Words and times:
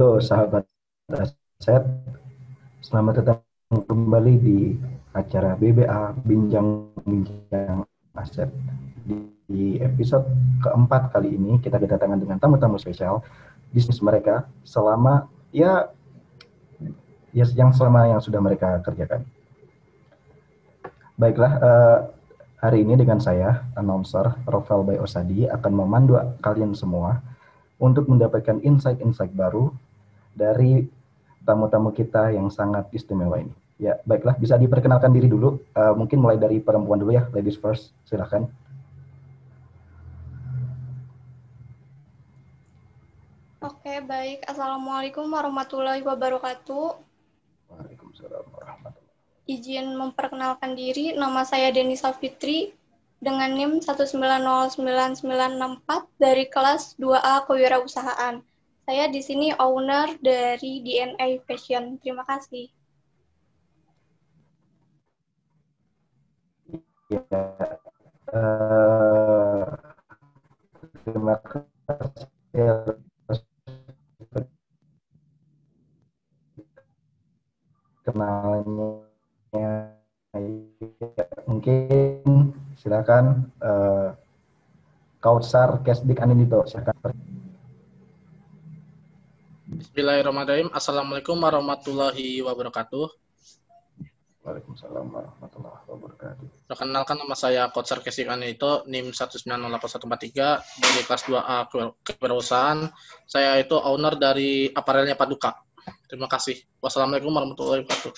Halo 0.00 0.16
sahabat 0.16 0.64
aset, 1.12 1.84
selamat 2.80 3.20
datang 3.20 3.84
kembali 3.84 4.34
di 4.40 4.72
acara 5.12 5.52
BBA 5.60 6.24
Bincang 6.24 6.88
Bincang 7.04 7.84
Aset. 8.16 8.48
Di 9.44 9.76
episode 9.76 10.24
keempat 10.64 11.12
kali 11.12 11.36
ini 11.36 11.60
kita 11.60 11.76
kedatangan 11.76 12.16
dengan 12.16 12.40
tamu-tamu 12.40 12.80
spesial 12.80 13.20
bisnis 13.76 14.00
mereka 14.00 14.48
selama 14.64 15.28
ya 15.52 15.92
ya 17.36 17.44
yang 17.52 17.76
selama 17.76 18.08
yang 18.08 18.24
sudah 18.24 18.40
mereka 18.40 18.80
kerjakan. 18.80 19.28
Baiklah, 21.20 21.52
uh, 21.60 21.98
hari 22.56 22.88
ini 22.88 22.96
dengan 22.96 23.20
saya, 23.20 23.68
announcer 23.76 24.32
Rafael 24.48 24.80
Bay 24.80 24.96
Osadi 24.96 25.44
akan 25.44 25.72
memandu 25.76 26.16
kalian 26.40 26.72
semua 26.72 27.20
untuk 27.76 28.08
mendapatkan 28.08 28.64
insight-insight 28.64 29.36
baru 29.36 29.89
dari 30.34 30.86
tamu-tamu 31.44 31.90
kita 31.90 32.30
yang 32.34 32.52
sangat 32.52 32.86
istimewa 32.94 33.40
ini. 33.40 33.54
Ya, 33.80 33.96
baiklah, 34.04 34.36
bisa 34.36 34.60
diperkenalkan 34.60 35.08
diri 35.08 35.24
dulu. 35.24 35.56
Uh, 35.72 35.96
mungkin 35.96 36.20
mulai 36.20 36.36
dari 36.36 36.60
perempuan 36.60 37.00
dulu 37.00 37.16
ya, 37.16 37.24
ladies 37.32 37.56
first. 37.56 37.96
Silahkan. 38.04 38.44
Oke, 43.64 44.04
baik. 44.04 44.44
Assalamualaikum 44.44 45.24
warahmatullahi 45.32 46.04
wabarakatuh. 46.04 46.86
Waalaikumsalam 47.72 48.44
warahmatullahi 48.52 49.08
wabarakatuh. 49.08 49.48
Izin 49.48 49.96
memperkenalkan 49.96 50.76
diri, 50.76 51.16
nama 51.16 51.42
saya 51.48 51.72
Denisa 51.72 52.12
Fitri, 52.12 52.76
dengan 53.20 53.52
NIM 53.52 53.84
1909964 53.84 54.80
dari 56.16 56.48
kelas 56.48 56.96
2A 56.96 57.44
Kewirausahaan. 57.44 58.40
Saya 58.90 59.06
di 59.06 59.22
sini 59.22 59.54
owner 59.54 60.18
dari 60.18 60.82
DNA 60.82 61.46
Fashion. 61.46 61.94
Terima 62.02 62.26
kasih. 62.26 62.66
Ya, 67.06 67.22
uh, 68.34 69.62
terima 71.06 71.38
kasih 71.38 72.98
kenalnya 78.02 78.90
mungkin 81.46 82.26
silakan 82.74 83.54
uh, 83.62 84.18
Kautsar 85.22 85.78
Kesdik 85.86 86.18
Aninito 86.18 86.66
silakan 86.66 87.30
Bismillahirrahmanirrahim. 89.70 90.66
Assalamualaikum 90.74 91.38
warahmatullahi 91.38 92.42
wabarakatuh. 92.42 93.06
Waalaikumsalam 94.42 95.06
warahmatullahi 95.14 95.86
wabarakatuh. 95.86 96.66
Perkenalkan 96.66 97.14
nama 97.14 97.38
saya 97.38 97.70
Kautsar 97.70 98.02
Kesdik 98.02 98.26
Aninito 98.26 98.82
NIM 98.90 99.14
1908143 99.14 100.82
dari 100.82 101.02
kelas 101.06 101.22
2A 101.22 101.70
kewirausahaan 102.02 102.90
saya 103.30 103.62
itu 103.62 103.78
owner 103.78 104.18
dari 104.18 104.66
aparelnya 104.74 105.14
Paduka. 105.14 105.54
Terima 106.10 106.26
kasih. 106.26 106.58
Wassalamualaikum 106.82 107.30
warahmatullahi 107.30 107.86
wabarakatuh. 107.86 108.12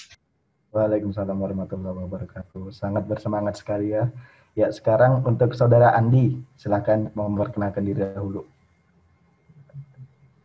Waalaikumsalam 0.73 1.37
warahmatullahi 1.37 1.97
wabarakatuh. 2.09 2.73
Sangat 2.73 3.05
bersemangat 3.05 3.61
sekali 3.61 3.93
ya. 3.93 4.09
Ya, 4.57 4.73
sekarang 4.73 5.21
untuk 5.29 5.53
saudara 5.53 5.93
Andi, 5.93 6.33
silakan 6.57 7.13
memperkenalkan 7.13 7.85
diri 7.85 8.09
dahulu. 8.09 8.49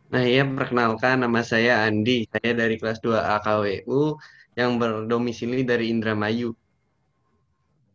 Nah, 0.08 0.24
ya 0.24 0.44
perkenalkan 0.48 1.20
nama 1.20 1.44
saya 1.44 1.84
Andi. 1.84 2.24
Saya 2.32 2.56
dari 2.56 2.80
kelas 2.80 3.00
2 3.04 3.12
AKWU 3.12 4.16
yang 4.56 4.80
berdomisili 4.80 5.62
dari 5.62 5.92
Indramayu. 5.92 6.56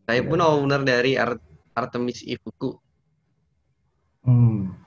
Saya 0.05 0.21
ya. 0.21 0.27
pun 0.29 0.39
owner 0.39 0.85
dari 0.85 1.17
Art 1.17 1.41
Artemis 1.73 2.21
Ifuku. 2.21 2.77
Hmm. 4.23 4.77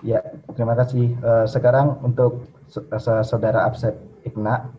Ya, 0.00 0.24
terima 0.56 0.72
kasih. 0.76 1.16
Uh, 1.20 1.44
sekarang 1.44 2.00
untuk 2.00 2.48
saudara 3.24 3.68
Abset 3.68 3.96
Ikna, 4.24 4.72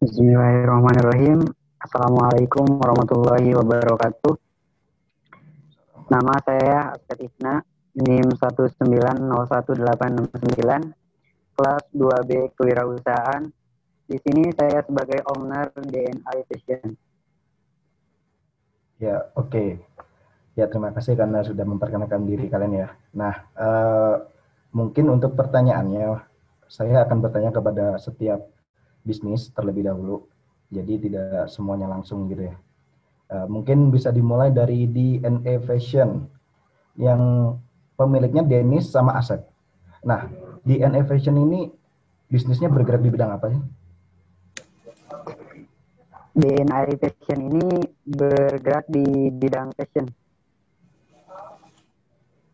Bismillahirrahmanirrahim. 0.00 1.44
Assalamualaikum 1.76 2.80
warahmatullahi 2.80 3.52
wabarakatuh. 3.52 4.32
Nama 6.08 6.34
saya 6.40 6.96
Asad 6.96 7.20
Isna, 7.20 7.60
NIM 7.98 8.30
1901869, 8.38 10.94
kelas 11.58 11.84
2B 11.90 12.54
Kewirausahaan. 12.54 13.50
Di 14.06 14.14
sini 14.22 14.54
saya 14.54 14.86
sebagai 14.86 15.18
owner 15.34 15.74
DNA 15.74 16.46
Fashion. 16.46 16.94
Ya, 19.02 19.26
oke. 19.34 19.50
Okay. 19.50 19.82
Ya, 20.58 20.66
terima 20.66 20.90
kasih 20.94 21.14
karena 21.14 21.46
sudah 21.46 21.62
memperkenalkan 21.62 22.26
diri 22.26 22.50
kalian 22.50 22.84
ya. 22.84 22.88
Nah, 23.14 23.34
uh, 23.54 24.14
mungkin 24.74 25.10
untuk 25.10 25.38
pertanyaannya, 25.38 26.26
saya 26.70 27.06
akan 27.06 27.18
bertanya 27.22 27.50
kepada 27.50 27.98
setiap 27.98 28.46
bisnis 29.02 29.50
terlebih 29.50 29.86
dahulu. 29.86 30.26
Jadi 30.70 31.10
tidak 31.10 31.50
semuanya 31.50 31.90
langsung 31.90 32.30
gitu 32.30 32.50
ya. 32.50 32.54
Uh, 33.30 33.46
mungkin 33.46 33.94
bisa 33.94 34.10
dimulai 34.10 34.50
dari 34.50 34.90
DNA 34.90 35.62
Fashion 35.66 36.26
yang 36.98 37.54
pemiliknya 38.00 38.40
Dennis 38.40 38.88
sama 38.88 39.20
Asep. 39.20 39.44
Nah, 40.00 40.32
DNA 40.64 41.04
Fashion 41.04 41.36
ini 41.36 41.68
bisnisnya 42.32 42.72
bergerak 42.72 43.04
di 43.04 43.12
bidang 43.12 43.36
apa 43.36 43.52
sih? 43.52 43.60
DNA 46.32 46.96
Fashion 46.96 47.40
ini 47.52 47.68
bergerak 48.08 48.88
di 48.88 49.28
bidang 49.28 49.76
fashion. 49.76 50.08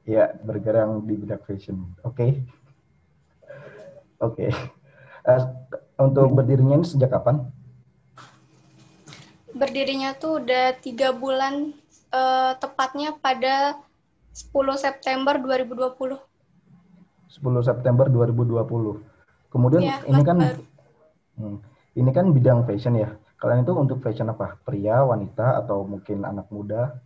Ya, 0.03 0.35
bergerak 0.43 1.07
di 1.07 1.15
bidang 1.15 1.43
fashion. 1.47 1.95
Oke. 2.03 2.11
Okay. 2.11 2.31
Oke. 4.19 4.49
Okay. 4.49 4.51
Uh, 5.27 5.43
untuk 5.99 6.31
berdirinya 6.35 6.79
ini 6.81 6.87
sejak 6.87 7.13
kapan? 7.13 7.47
Berdirinya 9.53 10.15
tuh 10.17 10.41
udah 10.41 10.79
tiga 10.79 11.11
bulan, 11.11 11.75
uh, 12.15 12.55
tepatnya 12.57 13.19
pada 13.19 13.77
10 14.37 14.53
September 14.77 15.41
2020. 15.41 15.97
10 15.97 16.21
September 17.65 18.07
2020. 18.13 19.01
Kemudian 19.49 19.81
ya, 19.81 20.05
ini 20.05 20.21
kan 20.21 20.37
hmm, 21.41 21.57
ini 21.97 22.11
kan 22.13 22.29
bidang 22.37 22.69
fashion 22.69 23.01
ya. 23.01 23.17
Kalian 23.41 23.65
itu 23.65 23.73
untuk 23.73 24.05
fashion 24.05 24.29
apa? 24.29 24.61
Pria, 24.61 25.01
wanita, 25.09 25.65
atau 25.65 25.89
mungkin 25.89 26.29
anak 26.29 26.53
muda? 26.53 27.01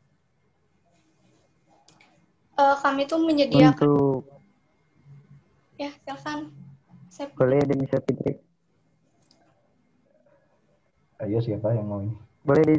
Uh, 2.59 2.75
kami 2.83 3.07
tuh 3.07 3.23
menyediakan. 3.23 3.79
Untuk... 3.79 4.27
Ya, 5.79 5.95
silakan. 6.03 6.51
Boleh, 7.39 7.63
Denisa 7.63 8.03
Fitri. 8.03 8.43
Ayo 11.21 11.39
siapa 11.45 11.77
yang 11.77 11.87
mau 11.87 12.01
ini? 12.03 12.17
Boleh 12.43 12.65
di 12.65 12.77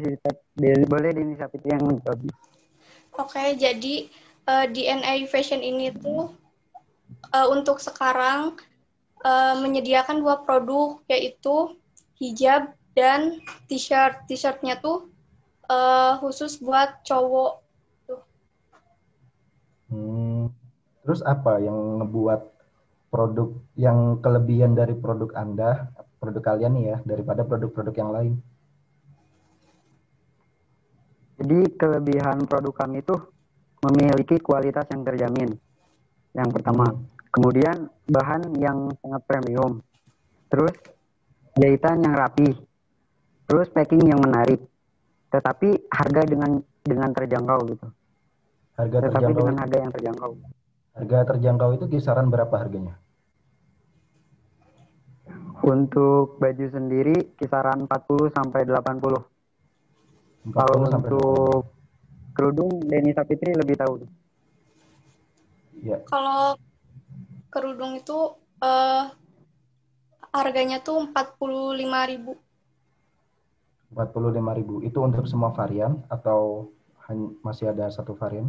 boleh 0.89 1.09
di 1.13 1.23
Fitri 1.37 1.69
yang 1.71 1.85
menjawab. 1.85 2.25
Oke, 3.21 3.43
jadi 3.59 4.09
uh, 4.47 4.65
eh, 4.65 4.65
DNA 4.71 5.27
Fashion 5.29 5.61
ini 5.61 5.93
tuh 5.93 6.33
uh, 7.33 7.47
untuk 7.51 7.77
sekarang 7.77 8.57
uh, 9.25 9.55
menyediakan 9.59 10.21
dua 10.21 10.41
produk 10.41 11.01
yaitu 11.11 11.75
hijab 12.17 12.73
dan 12.97 13.41
t-shirt. 13.69 14.25
T-shirtnya 14.29 14.79
tuh 14.81 15.09
uh, 15.69 16.17
khusus 16.21 16.57
buat 16.61 17.01
cowok. 17.05 17.53
Tuh. 18.09 18.21
Hmm, 19.91 20.51
terus 21.05 21.21
apa 21.25 21.61
yang 21.61 22.01
ngebuat 22.01 22.41
produk 23.11 23.49
yang 23.75 24.23
kelebihan 24.23 24.71
dari 24.71 24.95
produk 24.95 25.35
Anda 25.35 25.91
produk 26.21 26.53
kalian 26.53 26.71
nih 26.77 26.85
ya 26.85 26.97
daripada 27.03 27.41
produk-produk 27.43 27.95
yang 27.97 28.11
lain? 28.13 28.33
Jadi 31.41 31.73
kelebihan 31.73 32.45
produk 32.45 32.85
kami 32.85 33.01
itu 33.01 33.17
memiliki 33.81 34.37
kualitas 34.37 34.85
yang 34.93 35.01
terjamin. 35.01 35.57
Yang 36.37 36.49
pertama, 36.53 36.85
kemudian 37.33 37.89
bahan 38.07 38.55
yang 38.61 38.93
sangat 39.01 39.21
premium. 39.25 39.81
Terus 40.47 40.73
jahitan 41.57 42.05
yang 42.05 42.15
rapi. 42.15 42.55
Terus 43.49 43.67
packing 43.73 44.05
yang 44.07 44.21
menarik. 44.21 44.61
Tetapi 45.33 45.91
harga 45.91 46.21
dengan 46.23 46.61
dengan 46.85 47.09
terjangkau 47.11 47.59
gitu. 47.73 47.87
Harga 48.77 48.97
Tetapi 49.01 49.11
terjangkau. 49.11 49.39
dengan 49.43 49.55
harga 49.59 49.77
yang 49.81 49.91
terjangkau. 49.91 50.31
Harga 50.91 51.17
terjangkau 51.35 51.69
itu 51.75 51.85
kisaran 51.87 52.27
berapa 52.31 52.55
harganya? 52.55 52.95
Untuk 55.61 56.41
baju 56.41 56.65
sendiri 56.73 57.37
kisaran 57.37 57.85
40 57.85 58.33
sampai 58.33 58.65
80. 58.65 59.21
Kalau 60.51 60.75
untuk 60.89 61.80
kerudung 62.31 62.81
Denny 62.87 63.11
Sapitri 63.11 63.53
lebih 63.55 63.75
tahu. 63.79 64.07
Ya. 65.81 65.99
Kalau 66.07 66.55
kerudung 67.51 67.97
itu 67.97 68.37
eh, 68.61 69.03
harganya 70.31 70.79
tuh 70.79 71.09
45.000. 71.11 72.37
45.000. 73.91 74.87
Itu 74.87 74.99
untuk 75.03 75.27
semua 75.27 75.51
varian 75.51 75.99
atau 76.07 76.71
masih 77.43 77.75
ada 77.75 77.91
satu 77.91 78.15
varian? 78.15 78.47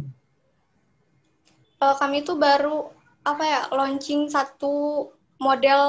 Eh, 1.83 1.95
kami 1.99 2.23
tuh 2.23 2.39
baru 2.39 2.87
apa 3.23 3.43
ya 3.43 3.61
launching 3.71 4.31
satu 4.31 5.07
model 5.39 5.83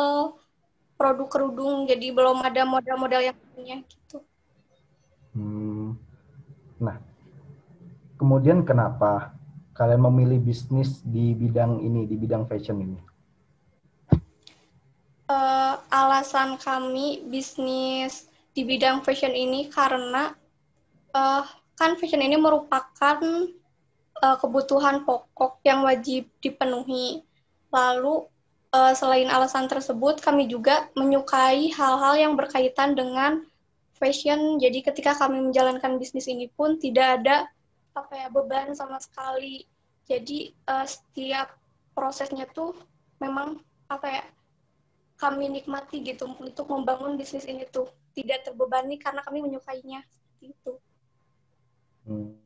produk 0.94 1.28
kerudung 1.30 1.86
jadi 1.86 2.14
belum 2.14 2.42
ada 2.42 2.62
model-model 2.62 3.20
yang 3.30 3.38
punya 3.54 3.76
gitu. 3.86 4.18
Hmm. 5.34 5.98
Nah, 6.78 6.98
kemudian 8.16 8.62
kenapa 8.62 9.34
kalian 9.74 10.06
memilih 10.06 10.38
bisnis 10.38 11.02
di 11.02 11.34
bidang 11.34 11.82
ini, 11.82 12.06
di 12.06 12.14
bidang 12.14 12.46
fashion 12.46 12.78
ini? 12.78 12.98
Eh, 15.24 15.74
alasan 15.88 16.60
kami 16.60 17.26
bisnis 17.26 18.30
di 18.54 18.62
bidang 18.62 19.02
fashion 19.02 19.34
ini 19.34 19.66
karena 19.72 20.36
eh, 21.10 21.44
kan 21.74 21.98
fashion 21.98 22.22
ini 22.22 22.38
merupakan 22.38 23.18
eh, 24.20 24.36
kebutuhan 24.38 25.02
pokok 25.02 25.64
yang 25.66 25.82
wajib 25.82 26.30
dipenuhi. 26.38 27.26
Lalu 27.74 28.30
eh, 28.70 28.94
selain 28.94 29.26
alasan 29.26 29.66
tersebut, 29.66 30.22
kami 30.22 30.46
juga 30.46 30.86
menyukai 30.94 31.74
hal-hal 31.74 32.14
yang 32.14 32.38
berkaitan 32.38 32.94
dengan 32.94 33.42
fashion. 33.98 34.62
Jadi 34.62 34.86
ketika 34.86 35.18
kami 35.18 35.40
menjalankan 35.40 35.98
bisnis 35.98 36.30
ini 36.30 36.46
pun 36.52 36.78
tidak 36.78 37.22
ada 37.22 37.50
apa 37.94 38.12
ya 38.14 38.28
beban 38.28 38.74
sama 38.74 38.98
sekali. 38.98 39.64
Jadi 40.04 40.52
eh, 40.52 40.86
setiap 40.86 41.54
prosesnya 41.94 42.44
tuh 42.50 42.74
memang 43.22 43.62
apa 43.88 44.06
ya 44.10 44.24
kami 45.14 45.46
nikmati 45.48 46.02
gitu 46.02 46.26
untuk 46.42 46.66
membangun 46.68 47.14
bisnis 47.14 47.46
ini 47.46 47.64
tuh 47.70 47.86
tidak 48.12 48.50
terbebani 48.50 48.98
karena 48.98 49.22
kami 49.22 49.40
menyukainya 49.40 50.02
seperti 50.10 50.44
itu. 50.52 50.72
Hmm. 52.04 52.36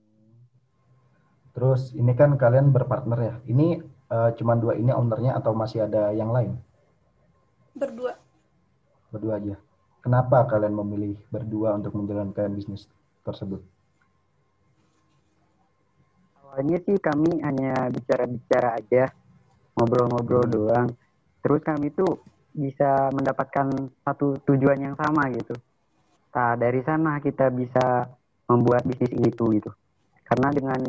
Terus 1.57 1.91
ini 1.97 2.15
kan 2.15 2.39
kalian 2.39 2.71
berpartner 2.71 3.19
ya. 3.19 3.35
Ini 3.49 3.83
eh, 3.85 4.31
cuma 4.39 4.55
dua 4.55 4.79
ini 4.79 4.95
ownernya 4.95 5.35
atau 5.35 5.57
masih 5.57 5.89
ada 5.89 6.15
yang 6.15 6.31
lain? 6.31 6.55
Berdua. 7.75 8.15
Berdua 9.11 9.41
aja. 9.41 9.57
Kenapa 9.99 10.47
kalian 10.47 10.79
memilih 10.79 11.19
berdua 11.33 11.75
untuk 11.75 11.99
menjalankan 11.99 12.55
bisnis 12.55 12.87
tersebut? 13.27 13.65
Awalnya 16.49 16.81
sih 16.81 16.97
kami 16.97 17.45
hanya 17.45 17.93
bicara-bicara 17.93 18.81
aja, 18.81 19.05
ngobrol-ngobrol 19.77 20.49
doang. 20.49 20.89
Terus 21.45 21.61
kami 21.61 21.93
tuh 21.93 22.25
bisa 22.57 23.13
mendapatkan 23.13 23.69
satu 24.01 24.41
tujuan 24.49 24.81
yang 24.81 24.97
sama 24.97 25.29
gitu. 25.37 25.53
Nah, 26.33 26.57
dari 26.57 26.81
sana 26.89 27.21
kita 27.21 27.53
bisa 27.53 28.09
membuat 28.49 28.89
bisnis 28.89 29.13
itu 29.13 29.45
gitu. 29.61 29.69
Karena 30.25 30.49
dengan 30.49 30.81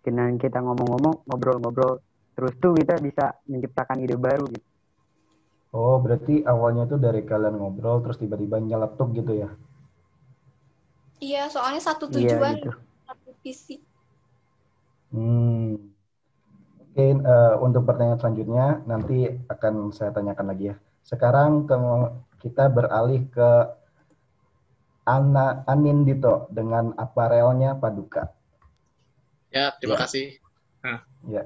dengan 0.00 0.32
kita 0.40 0.56
ngomong-ngomong, 0.64 1.28
ngobrol-ngobrol, 1.28 2.00
terus 2.32 2.56
tuh 2.56 2.72
kita 2.72 2.96
bisa 2.96 3.36
menciptakan 3.44 4.00
ide 4.00 4.16
baru 4.16 4.48
gitu. 4.48 4.66
Oh, 5.76 6.00
berarti 6.00 6.48
awalnya 6.48 6.88
tuh 6.88 6.96
dari 6.96 7.28
kalian 7.28 7.60
ngobrol 7.60 8.00
terus 8.00 8.16
tiba-tiba 8.16 8.56
nyeletuk 8.56 9.12
gitu 9.12 9.36
ya? 9.36 9.52
Iya, 11.20 11.52
soalnya 11.52 11.82
satu 11.84 12.08
Iya 12.08 12.40
tujuan, 12.40 12.56
gitu. 12.56 12.72
satu 13.04 13.30
visi. 13.44 13.84
Hmm. 15.08 15.94
Oke, 16.82 17.06
eh, 17.14 17.54
untuk 17.62 17.86
pertanyaan 17.86 18.18
selanjutnya 18.18 18.66
nanti 18.84 19.30
akan 19.46 19.94
saya 19.94 20.10
tanyakan 20.10 20.46
lagi 20.50 20.74
ya. 20.74 20.76
Sekarang 21.06 21.64
ke- 21.64 22.12
kita 22.42 22.68
beralih 22.68 23.24
ke 23.30 23.50
Ana 25.08 25.64
Anin 25.64 26.04
Dito 26.04 26.50
dengan 26.52 26.92
aparelnya 27.00 27.78
Paduka. 27.78 28.28
Ya, 29.48 29.72
terima 29.80 29.96
Ya. 29.96 30.00
kasih. 30.04 30.26
Ya. 31.24 31.42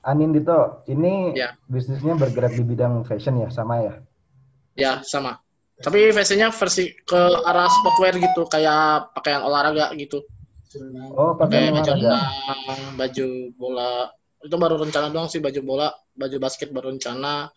Anin 0.00 0.32
Dito, 0.32 0.80
ini 0.88 1.36
Ya. 1.36 1.52
bisnisnya 1.68 2.16
bergerak 2.16 2.56
di 2.56 2.64
bidang 2.64 3.04
fashion 3.04 3.44
ya, 3.44 3.52
sama 3.52 3.84
ya? 3.84 3.94
Ya, 4.78 4.92
sama. 5.04 5.42
Tapi 5.78 6.10
fashionnya 6.10 6.50
versi 6.50 6.90
ke 7.06 7.20
arah 7.44 7.68
sportwear 7.70 8.16
gitu, 8.18 8.46
kayak 8.50 9.12
pakaian 9.14 9.44
olahraga 9.44 9.92
gitu. 9.94 10.24
Oh, 11.16 11.32
pakai 11.32 11.72
Kayak 11.72 12.12
baju 13.00 13.26
bola. 13.56 14.12
Itu 14.44 14.54
baru 14.60 14.76
rencana 14.78 15.08
doang 15.08 15.26
sih, 15.32 15.40
baju 15.40 15.60
bola, 15.64 15.88
baju 16.14 16.36
basket 16.38 16.70
baru 16.70 16.92
rencana, 16.92 17.48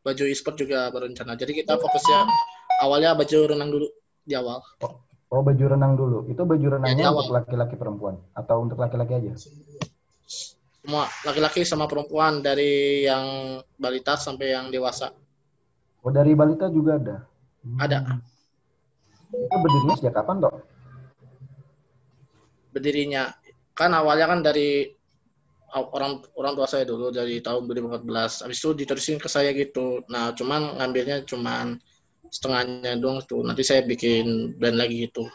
baju 0.00 0.24
e-sport 0.30 0.56
juga 0.56 0.88
baru 0.94 1.10
rencana. 1.10 1.34
Jadi 1.34 1.52
kita 1.60 1.76
fokusnya 1.76 2.20
awalnya 2.86 3.18
baju 3.18 3.38
renang 3.50 3.70
dulu 3.74 3.88
di 4.24 4.34
awal. 4.38 4.62
Oh, 5.30 5.42
baju 5.42 5.64
renang 5.66 5.94
dulu. 5.98 6.18
Itu 6.30 6.46
baju 6.46 6.66
renangnya 6.78 7.10
awal. 7.10 7.26
untuk 7.26 7.36
laki-laki 7.42 7.74
perempuan 7.76 8.16
atau 8.32 8.56
untuk 8.62 8.78
laki-laki 8.78 9.12
aja? 9.18 9.32
Semua 10.26 11.04
laki-laki 11.26 11.66
sama 11.66 11.84
perempuan 11.90 12.40
dari 12.40 13.04
yang 13.04 13.58
balita 13.76 14.16
sampai 14.16 14.54
yang 14.56 14.72
dewasa. 14.72 15.12
Oh, 16.00 16.08
dari 16.08 16.32
balita 16.32 16.72
juga 16.72 16.96
ada. 16.96 17.16
Hmm. 17.60 17.78
Ada. 17.82 17.98
Itu 19.30 19.56
berdirinya 19.60 19.96
sejak 20.00 20.14
kapan, 20.16 20.40
Dok? 20.40 20.69
Berdirinya. 22.70 23.30
Kan 23.74 23.94
awalnya 23.94 24.26
kan 24.30 24.40
dari 24.42 24.86
orang 25.70 26.18
orang 26.34 26.52
tua 26.58 26.66
saya 26.66 26.82
dulu 26.82 27.14
dari 27.14 27.38
tahun 27.38 27.70
2014 27.70 28.42
habis 28.42 28.58
itu 28.58 28.70
diterusin 28.74 29.22
ke 29.22 29.28
saya 29.30 29.54
gitu. 29.54 30.02
Nah 30.10 30.34
cuman 30.34 30.78
ngambilnya 30.82 31.22
cuman 31.26 31.78
setengahnya 32.30 32.98
doang 32.98 33.22
tuh. 33.26 33.42
Nanti 33.46 33.62
saya 33.62 33.86
bikin 33.86 34.58
brand 34.58 34.78
lagi 34.78 35.06
gitu. 35.10 35.26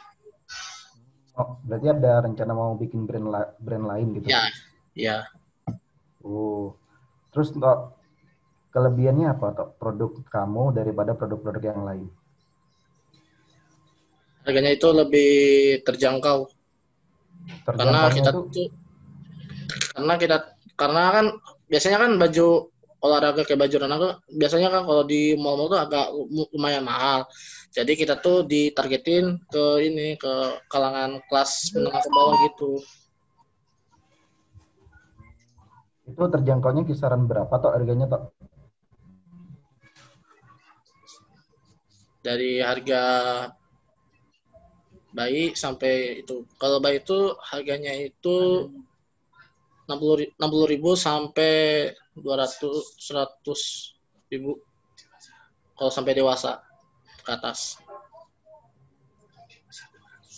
Oh, 1.35 1.59
berarti 1.67 1.91
ada 1.91 2.23
rencana 2.23 2.51
mau 2.55 2.79
bikin 2.79 3.03
brand 3.03 3.27
la- 3.27 3.53
brand 3.59 3.85
lain 3.87 4.07
gitu? 4.19 4.31
ya 4.31 4.43
ya. 4.95 5.17
Oh, 6.23 6.71
terus 7.35 7.51
Tok, 7.51 7.91
kelebihannya 8.71 9.35
apa 9.35 9.51
Tok? 9.51 9.69
Produk 9.75 10.11
kamu 10.31 10.71
daripada 10.71 11.11
produk-produk 11.11 11.63
yang 11.63 11.83
lain? 11.83 12.07
harganya 14.45 14.77
itu 14.77 14.87
lebih 14.93 15.31
terjangkau 15.81 16.45
karena 17.65 17.99
kita 18.13 18.29
tuh 18.31 18.45
karena 19.95 20.13
kita 20.21 20.37
karena 20.75 21.03
kan 21.11 21.25
biasanya 21.71 21.97
kan 22.03 22.11
baju 22.19 22.47
olahraga 23.05 23.45
kayak 23.45 23.61
baju 23.69 23.75
renang 23.85 23.99
tuh 24.01 24.13
biasanya 24.33 24.69
kan 24.73 24.81
kalau 24.83 25.03
di 25.05 25.37
mall-mall 25.37 25.69
tuh 25.69 25.79
agak 25.79 26.09
lu- 26.11 26.49
lumayan 26.53 26.81
mahal. 26.81 27.29
Jadi 27.75 27.93
kita 27.99 28.17
tuh 28.23 28.47
ditargetin 28.47 29.37
ke 29.51 29.65
ini 29.83 30.15
ke 30.15 30.63
kalangan 30.71 31.19
kelas 31.27 31.75
menengah 31.75 32.01
ke 32.01 32.09
bawah 32.09 32.35
gitu. 32.49 32.81
itu 36.05 36.23
terjangkaunya 36.31 36.85
kisaran 36.85 37.25
berapa 37.25 37.49
Tok 37.49 37.73
harganya 37.73 38.05
Tok? 38.05 38.23
Dari 42.21 42.61
harga 42.61 43.03
bayi 45.15 45.55
sampai 45.55 46.21
itu. 46.21 46.43
Kalau 46.59 46.83
bayi 46.83 46.99
itu 46.99 47.31
harganya 47.39 47.95
itu 47.95 48.67
60 49.87 50.35
60 50.35 50.71
ribu 50.75 50.91
sampai 50.99 51.87
200 52.19 52.59
100 52.99 53.95
ribu 54.33 54.59
kalau 55.75 55.91
sampai 55.91 56.13
dewasa 56.15 56.59
ke 57.23 57.31
atas. 57.31 57.79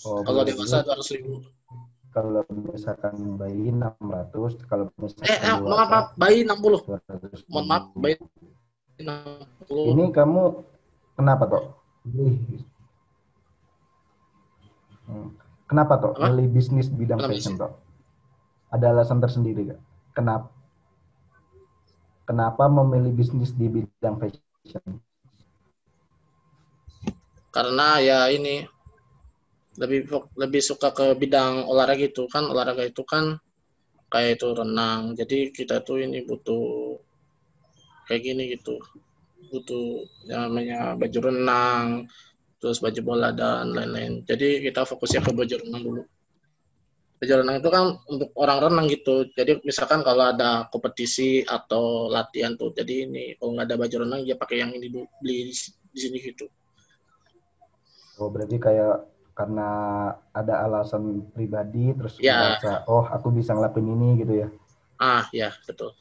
Oh, 0.06 0.22
Kalau 0.24 0.46
dewasa 0.46 0.86
200 0.86 1.16
ribu. 1.18 1.42
kalau 2.18 2.42
misalkan 2.50 3.14
bayi 3.38 3.70
600, 3.70 4.58
kalau 4.66 4.90
misalkan 4.98 5.30
Eh, 5.30 5.38
eh 5.38 5.54
dewasa 5.54 5.70
maaf, 5.70 5.90
maaf, 5.90 6.08
bayi 6.18 6.38
60. 6.42 6.82
200. 6.82 7.46
Mohon 7.46 7.66
maaf, 7.70 7.86
bayi 7.94 8.16
60. 8.98 9.94
Ini 9.94 10.04
kamu 10.10 10.42
kenapa 11.14 11.44
Tok? 11.46 11.64
Hmm. 15.08 15.32
Kenapa? 15.68 16.00
Apa? 16.00 16.32
Milih 16.32 16.48
bisnis 16.52 16.88
bidang 16.92 17.20
Kenapa 17.20 17.32
fashion 17.36 17.56
Tok? 17.56 17.72
Ada 18.72 18.86
alasan 18.92 19.20
tersendiri 19.24 19.72
gak? 19.72 19.82
Kenapa? 20.16 20.48
Kenapa 22.28 22.68
memilih 22.68 23.16
bisnis 23.16 23.56
di 23.56 23.72
bidang 23.72 24.20
fashion? 24.20 25.00
Karena 27.56 28.04
ya 28.04 28.28
ini 28.28 28.68
lebih 29.80 30.10
lebih 30.36 30.62
suka 30.62 30.92
ke 30.92 31.16
bidang 31.16 31.64
olahraga 31.70 32.04
itu 32.04 32.28
kan 32.28 32.50
olahraga 32.50 32.84
itu 32.84 33.08
kan 33.08 33.40
kayak 34.12 34.40
itu 34.40 34.48
renang. 34.52 35.16
Jadi 35.16 35.56
kita 35.56 35.84
tuh 35.84 36.04
ini 36.04 36.24
butuh 36.28 37.00
kayak 38.12 38.22
gini 38.24 38.44
gitu. 38.56 38.76
Butuh 39.48 40.04
yang 40.28 40.52
namanya 40.52 41.00
baju 41.00 41.20
renang, 41.32 42.12
terus 42.58 42.82
baju 42.82 43.02
bola 43.06 43.30
dan 43.34 43.74
lain-lain. 43.74 44.26
Jadi 44.26 44.66
kita 44.66 44.86
fokusnya 44.86 45.22
ke 45.22 45.32
baju 45.34 45.56
renang 45.64 45.84
dulu. 45.84 46.04
baju 47.18 47.34
renang 47.42 47.58
itu 47.58 47.70
kan 47.74 47.86
untuk 48.14 48.30
orang 48.38 48.58
renang 48.70 48.86
gitu. 48.94 49.26
Jadi 49.34 49.58
misalkan 49.66 50.06
kalau 50.06 50.30
ada 50.30 50.70
kompetisi 50.70 51.42
atau 51.42 52.06
latihan 52.14 52.54
tuh, 52.54 52.70
jadi 52.78 53.10
ini 53.10 53.34
kalau 53.42 53.58
nggak 53.58 53.74
ada 53.74 53.78
baju 53.78 53.96
renang 54.06 54.22
dia 54.22 54.38
pakai 54.38 54.62
yang 54.62 54.70
ini 54.78 54.86
beli 54.94 55.50
di, 55.50 55.54
di 55.94 55.98
sini 55.98 56.18
gitu. 56.22 56.46
Oh, 58.22 58.30
berarti 58.30 58.62
kayak 58.62 59.06
karena 59.34 59.70
ada 60.34 60.66
alasan 60.66 61.26
pribadi 61.34 61.94
terus 61.94 62.18
Ya. 62.18 62.58
merasa 62.58 62.82
oh 62.90 63.06
aku 63.06 63.30
bisa 63.30 63.54
ngelakuin 63.54 63.94
ini 63.98 64.10
gitu 64.22 64.34
ya. 64.46 64.48
Ah, 64.98 65.26
ya 65.30 65.54
betul. 65.66 65.94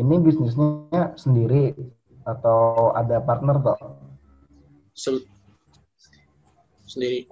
Ini 0.00 0.16
bisnisnya 0.24 1.12
sendiri 1.20 1.76
atau 2.24 2.92
ada 2.96 3.20
partner 3.20 3.56
toh? 3.60 3.78
Sendiri 6.86 7.24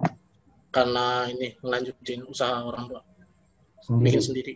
karena 0.71 1.27
ini 1.27 1.53
ngelanjutin 1.59 2.25
usaha 2.25 2.63
orang 2.63 2.87
tua, 2.87 3.01
Sendiri. 3.83 4.05
bikin 4.07 4.21
sendiri. 4.23 4.53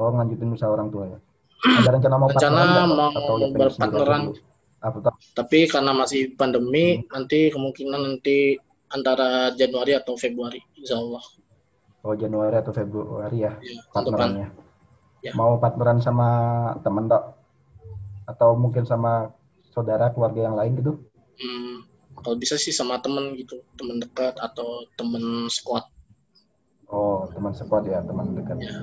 Oh, 0.00 0.08
ngelanjutin 0.08 0.48
usaha 0.56 0.70
orang 0.72 0.88
tua 0.88 1.04
ya. 1.12 1.18
Ada 1.60 1.90
rencana 1.92 2.16
mau 2.16 2.28
Rencana 2.32 2.62
mau 2.88 3.08
atau 3.12 3.34
ya 3.36 3.46
berpartneran. 3.52 4.22
Tapi 5.36 5.68
karena 5.68 5.92
masih 5.92 6.32
pandemi, 6.40 7.04
nanti 7.12 7.52
kemungkinan 7.52 8.00
nanti 8.00 8.56
antara 8.88 9.52
Januari 9.52 9.92
atau 9.92 10.16
Februari, 10.16 10.56
Insya 10.80 10.96
Allah. 10.96 11.20
Oh, 12.00 12.16
Januari 12.16 12.56
atau 12.56 12.72
Februari 12.72 13.44
ya 13.44 13.60
Ya, 13.60 13.76
pan- 13.92 14.08
partnerannya. 14.08 14.48
Ya. 15.20 15.36
Mau 15.36 15.60
partneran 15.60 16.00
sama 16.00 16.28
teman 16.80 17.12
toh? 17.12 17.36
Atau 18.24 18.56
mungkin 18.56 18.88
sama 18.88 19.28
saudara 19.70 20.10
keluarga 20.14 20.50
yang 20.50 20.56
lain 20.58 20.72
gitu? 20.78 20.92
hmm, 21.40 21.76
kalau 22.20 22.36
bisa 22.36 22.58
sih 22.60 22.74
sama 22.74 23.00
temen 23.00 23.34
gitu, 23.38 23.62
temen 23.78 24.02
dekat 24.02 24.36
atau 24.36 24.84
temen 24.98 25.48
squad. 25.48 25.86
Oh, 26.90 27.30
teman 27.30 27.54
squad 27.54 27.86
ya, 27.86 28.02
teman 28.02 28.34
dekat. 28.34 28.58
Ya. 28.58 28.82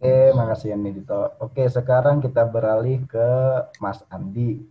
Oke, 0.00 0.32
makasih 0.32 0.72
Andi 0.72 1.04
Dito. 1.04 1.36
Oke, 1.44 1.68
sekarang 1.68 2.24
kita 2.24 2.48
beralih 2.48 3.04
ke 3.04 3.28
Mas 3.84 4.00
Andi. 4.08 4.64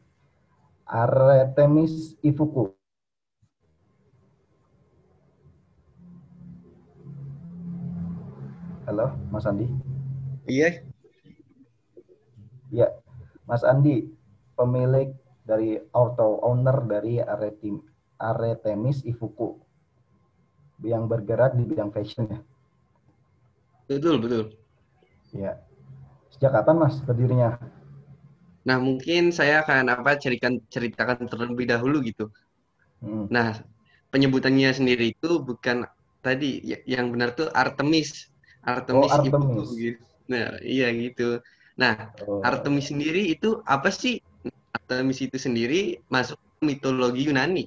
Artemis 0.89 2.17
Ifuku. 2.25 2.74
Halo, 8.89 9.13
Mas 9.29 9.45
Andi. 9.45 9.69
Iya, 10.50 10.81
Ya, 12.74 12.89
Mas 13.45 13.62
Andi, 13.62 14.09
pemilik 14.60 15.10
dari 15.50 15.72
auto 16.00 16.30
owner 16.50 16.78
dari 16.94 17.13
Aretim, 17.34 17.75
Aretemis 18.30 18.98
Ifuku 19.12 19.50
yang 20.92 21.04
bergerak 21.12 21.51
di 21.58 21.63
bidang 21.70 21.92
fashion 21.96 22.25
ya. 22.34 22.39
betul 23.89 24.22
betul. 24.22 24.60
Ya. 25.34 25.51
Sejak 26.34 26.51
kapan 26.56 26.75
Mas 26.82 26.96
berdirinya? 27.06 27.58
Nah, 28.68 28.78
mungkin 28.88 29.24
saya 29.38 29.54
akan 29.63 29.86
apa 29.96 30.12
ceritakan 30.24 30.54
ceritakan 30.74 31.18
terlebih 31.32 31.66
dahulu 31.74 31.98
gitu. 32.10 32.25
Hmm. 33.01 33.25
Nah, 33.36 33.50
penyebutannya 34.12 34.70
sendiri 34.74 35.13
itu 35.13 35.30
bukan 35.50 35.86
tadi 36.25 36.62
ya- 36.72 36.84
yang 36.86 37.06
benar 37.13 37.30
tuh 37.39 37.48
Artemis. 37.54 38.10
Artemis 38.66 39.13
Oh, 39.13 39.13
Artemis. 39.16 39.82
gitu. 39.82 40.01
Nah, 40.32 40.46
iya 40.62 40.86
gitu. 40.94 41.39
Nah, 41.82 41.94
Oh, 42.28 42.46
Artemis 42.50 42.86
sendiri 42.92 43.22
itu 43.34 43.48
apa 43.66 43.89
sih? 43.94 44.20
Artemis 44.75 45.19
itu 45.25 45.38
sendiri 45.39 45.99
masuk 46.13 46.38
mitologi 46.61 47.27
Yunani. 47.29 47.65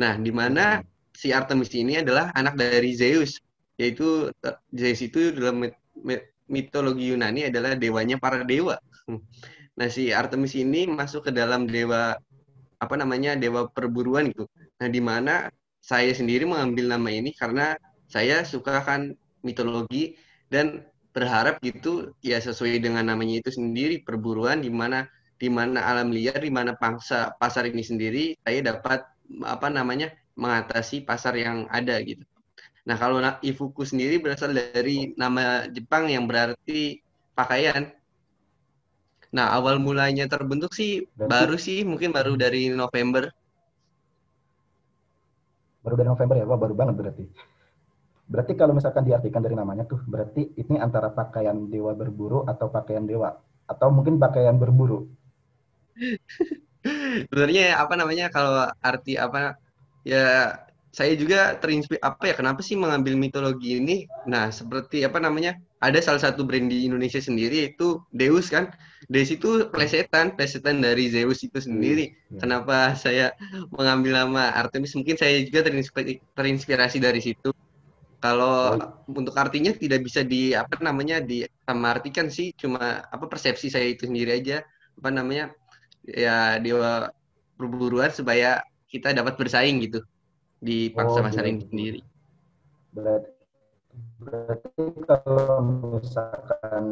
Nah, 0.00 0.16
di 0.18 0.32
mana 0.32 0.80
si 1.12 1.30
Artemis 1.30 1.70
ini 1.76 2.00
adalah 2.02 2.32
anak 2.34 2.54
dari 2.58 2.92
Zeus, 2.96 3.38
yaitu 3.80 4.32
Zeus 4.72 5.00
itu 5.04 5.32
dalam 5.36 5.62
mit- 5.68 5.80
mit- 6.00 6.28
mitologi 6.48 7.12
Yunani 7.12 7.48
adalah 7.50 7.76
dewanya 7.78 8.16
para 8.20 8.42
dewa. 8.44 8.76
Nah, 9.72 9.88
si 9.88 10.12
Artemis 10.12 10.52
ini 10.52 10.84
masuk 10.84 11.28
ke 11.28 11.32
dalam 11.32 11.64
dewa 11.64 12.12
apa 12.82 12.94
namanya 12.98 13.38
dewa 13.38 13.70
perburuan 13.70 14.28
gitu. 14.32 14.44
Nah, 14.80 14.88
di 14.90 15.00
mana 15.00 15.48
saya 15.80 16.10
sendiri 16.12 16.44
mengambil 16.44 16.92
nama 16.92 17.08
ini 17.08 17.30
karena 17.34 17.74
saya 18.10 18.44
suka 18.44 18.84
kan 18.84 19.14
mitologi 19.46 20.14
dan 20.52 20.84
berharap 21.16 21.60
gitu 21.64 22.12
ya 22.24 22.38
sesuai 22.40 22.80
dengan 22.84 23.04
namanya 23.10 23.40
itu 23.44 23.50
sendiri 23.52 24.00
perburuan 24.06 24.60
di 24.64 24.70
mana 24.72 25.08
di 25.42 25.50
mana 25.50 25.82
alam 25.82 26.14
liar 26.14 26.38
di 26.38 26.54
mana 26.54 26.78
pangsa 26.78 27.34
pasar 27.34 27.66
ini 27.66 27.82
sendiri 27.82 28.38
saya 28.46 28.62
dapat 28.62 29.02
apa 29.42 29.66
namanya 29.66 30.14
mengatasi 30.38 31.02
pasar 31.02 31.34
yang 31.34 31.66
ada 31.66 31.98
gitu. 32.06 32.22
Nah, 32.86 32.94
kalau 32.94 33.18
Ifuku 33.42 33.82
sendiri 33.82 34.22
berasal 34.22 34.54
dari 34.54 35.10
nama 35.18 35.66
Jepang 35.66 36.06
yang 36.06 36.30
berarti 36.30 37.02
pakaian. 37.34 37.90
Nah, 39.34 39.50
awal 39.54 39.82
mulanya 39.82 40.30
terbentuk 40.30 40.70
sih 40.74 41.06
Berarti- 41.18 41.30
baru 41.30 41.56
sih 41.58 41.78
mungkin 41.82 42.14
baru 42.14 42.38
dari 42.38 42.70
November. 42.70 43.34
baru 45.82 45.98
dari 45.98 46.08
November 46.14 46.36
ya, 46.38 46.46
wah 46.46 46.54
baru 46.54 46.74
banget 46.78 46.94
berarti. 46.94 47.24
Berarti 48.30 48.52
kalau 48.54 48.70
misalkan 48.70 49.02
diartikan 49.02 49.42
dari 49.42 49.58
namanya 49.58 49.82
tuh, 49.82 49.98
berarti 50.06 50.54
ini 50.54 50.78
antara 50.78 51.10
pakaian 51.10 51.66
dewa 51.66 51.90
berburu 51.90 52.46
atau 52.46 52.70
pakaian 52.70 53.02
dewa, 53.02 53.34
atau 53.66 53.90
mungkin 53.90 54.14
pakaian 54.22 54.54
berburu. 54.62 55.10
Sebenarnya 57.30 57.78
apa 57.78 57.94
namanya 57.94 58.26
kalau 58.32 58.66
arti 58.82 59.14
apa 59.14 59.54
ya 60.02 60.56
saya 60.92 61.16
juga 61.16 61.56
terinspirasi 61.56 62.04
apa 62.04 62.22
ya 62.28 62.34
kenapa 62.36 62.60
sih 62.60 62.76
mengambil 62.76 63.16
mitologi 63.16 63.80
ini? 63.80 64.04
Nah, 64.28 64.52
seperti 64.52 65.00
apa 65.08 65.16
namanya? 65.16 65.56
Ada 65.80 66.04
salah 66.04 66.20
satu 66.20 66.44
brand 66.44 66.68
di 66.68 66.84
Indonesia 66.84 67.16
sendiri 67.16 67.64
yaitu 67.64 67.96
Deus 68.12 68.52
kan. 68.52 68.68
Deus 69.08 69.32
itu 69.32 69.72
plesetan, 69.72 70.36
plesetan 70.36 70.84
dari 70.84 71.08
Zeus 71.08 71.40
itu 71.40 71.58
sendiri. 71.64 72.12
Ya. 72.36 72.44
Kenapa 72.44 72.92
saya 72.92 73.32
mengambil 73.72 74.20
nama 74.20 74.52
Artemis? 74.52 74.92
Mungkin 74.92 75.16
saya 75.16 75.40
juga 75.48 75.64
terinspirasi, 75.64 76.20
terinspirasi 76.36 76.98
dari 77.00 77.24
situ. 77.24 77.56
Kalau 78.20 78.76
untuk 79.08 79.34
artinya 79.34 79.72
tidak 79.72 80.04
bisa 80.04 80.22
di 80.22 80.52
apa 80.52 80.76
namanya 80.78 81.24
di 81.24 81.42
sama 81.64 81.96
artikan 81.96 82.28
sih 82.28 82.52
cuma 82.54 83.02
apa 83.08 83.24
persepsi 83.26 83.66
saya 83.66 83.90
itu 83.90 84.06
sendiri 84.06 84.38
aja 84.38 84.62
apa 84.94 85.10
namanya 85.10 85.50
ya 86.06 86.58
dewa 86.58 87.10
perburuan 87.56 88.10
supaya 88.10 88.62
kita 88.90 89.14
dapat 89.14 89.38
bersaing 89.38 89.82
gitu 89.86 90.02
di 90.62 90.90
pangsa 90.94 91.18
Oh, 91.18 91.24
pasar 91.26 91.44
ini 91.48 91.64
sendiri. 91.66 92.00
Berarti, 92.92 93.32
berarti 94.20 94.84
kalau 95.08 95.58
misalkan 95.96 96.84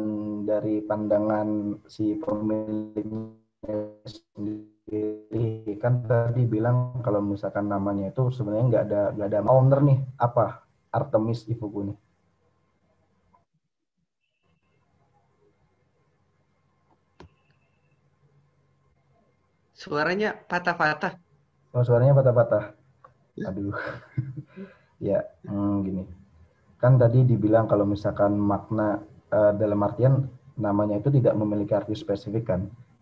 dari 0.43 0.81
pandangan 0.83 1.79
si 1.87 2.17
pemiliknya 2.17 3.77
sendiri 4.03 5.77
kan 5.79 6.03
tadi 6.05 6.43
bilang 6.45 6.99
kalau 7.05 7.21
misalkan 7.23 7.69
namanya 7.69 8.11
itu 8.11 8.33
sebenarnya 8.33 8.65
nggak 8.67 8.83
ada 8.89 9.01
nggak 9.15 9.29
ada 9.31 9.39
owner 9.47 9.79
nih 9.81 9.99
apa 10.19 10.65
Artemis 10.91 11.47
Ifuku 11.47 11.93
nih 11.93 11.97
Suaranya 19.81 20.29
patah-patah. 20.49 21.13
oh 21.75 21.83
suaranya 21.87 22.13
patah-patah 22.19 22.63
aduh 23.47 23.75
ya 25.07 25.19
hmm, 25.47 25.75
gini 25.85 26.03
kan 26.81 26.93
tadi 27.01 27.19
dibilang 27.25 27.65
kalau 27.71 27.85
misalkan 27.87 28.37
makna 28.37 29.01
eh, 29.33 29.53
dalam 29.61 29.79
artian 29.87 30.13
namanya 30.59 30.99
itu 31.01 31.09
tidak 31.17 31.33
memiliki 31.39 31.73
arti 31.73 31.93
spesifik 31.97 32.43
kan 32.51 32.61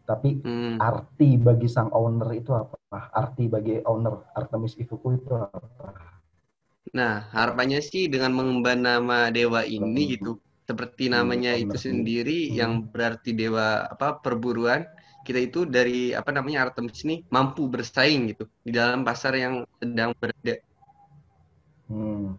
tapi 0.10 0.40
Hmm. 0.44 0.80
arti 0.80 1.36
bagi 1.38 1.68
sang 1.70 1.92
owner 1.94 2.30
itu 2.34 2.52
apa? 2.56 2.76
Arti 3.14 3.46
bagi 3.52 3.84
owner 3.86 4.16
Artemis 4.40 4.74
Ifuku 4.80 5.20
itu 5.20 5.32
apa? 5.36 5.88
Nah, 6.98 7.14
harapannya 7.36 7.80
sih 7.92 8.04
dengan 8.14 8.32
mengemban 8.38 8.80
nama 8.90 9.18
dewa 9.38 9.62
ini 9.78 10.02
Hmm. 10.02 10.14
gitu, 10.18 10.32
seperti 10.70 11.04
Hmm, 11.12 11.16
namanya 11.16 11.52
itu 11.64 11.76
sendiri. 11.86 11.86
sendiri 11.88 12.38
yang 12.60 12.72
berarti 12.94 13.30
dewa 13.42 13.86
apa 13.94 14.08
perburuan, 14.24 14.82
kita 15.30 15.40
itu 15.46 15.60
dari 15.70 16.18
apa 16.18 16.34
namanya 16.34 16.66
Artemis 16.66 17.06
ini 17.06 17.22
mampu 17.30 17.70
bersaing 17.70 18.34
gitu 18.34 18.50
di 18.66 18.74
dalam 18.74 19.06
pasar 19.06 19.38
yang 19.38 19.62
sedang 19.78 20.18
berada. 20.18 20.58
Hmm. 21.86 22.34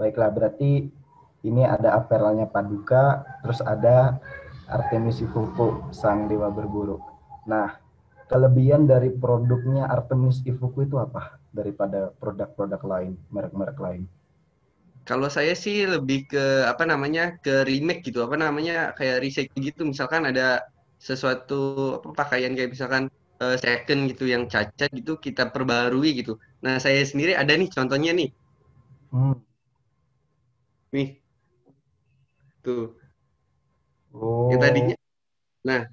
Baiklah, 0.00 0.32
berarti 0.32 0.88
ini 1.44 1.62
ada 1.68 2.00
apparelnya 2.00 2.48
Paduka, 2.48 3.28
terus 3.44 3.60
ada 3.60 4.16
Artemis 4.72 5.20
Ifuku, 5.20 5.92
sang 5.92 6.32
dewa 6.32 6.48
berburu. 6.48 6.96
Nah, 7.44 7.76
kelebihan 8.28 8.88
dari 8.88 9.12
produknya 9.12 9.88
Artemis 9.88 10.40
Ifuku 10.48 10.88
itu 10.88 10.96
apa 10.96 11.36
daripada 11.52 12.12
produk-produk 12.16 12.80
lain, 12.84 13.12
merek-merek 13.32 13.78
lain? 13.80 14.02
Kalau 15.08 15.32
saya 15.32 15.56
sih 15.56 15.88
lebih 15.88 16.28
ke 16.28 16.68
apa 16.68 16.84
namanya 16.84 17.40
ke 17.40 17.64
remake 17.64 18.12
gitu, 18.12 18.20
apa 18.20 18.36
namanya 18.36 18.92
kayak 18.92 19.24
recycle 19.24 19.64
gitu. 19.64 19.82
Misalkan 19.88 20.28
ada 20.28 20.68
sesuatu 20.98 21.98
apa, 22.02 22.08
pakaian 22.14 22.52
kayak 22.52 22.74
misalkan 22.74 23.08
eh, 23.42 23.56
second 23.58 24.10
gitu 24.10 24.28
yang 24.28 24.50
cacat 24.50 24.90
gitu 24.92 25.16
kita 25.18 25.48
perbarui 25.48 26.22
gitu. 26.22 26.36
Nah 26.60 26.82
saya 26.82 27.00
sendiri 27.06 27.38
ada 27.38 27.54
nih 27.54 27.70
contohnya 27.70 28.12
nih. 28.14 28.30
Hmm. 29.14 29.38
Nih. 30.92 31.22
Tuh. 32.62 32.98
Oh. 34.12 34.50
Yang 34.50 34.60
tadinya 34.60 34.96
Nah, 35.68 35.84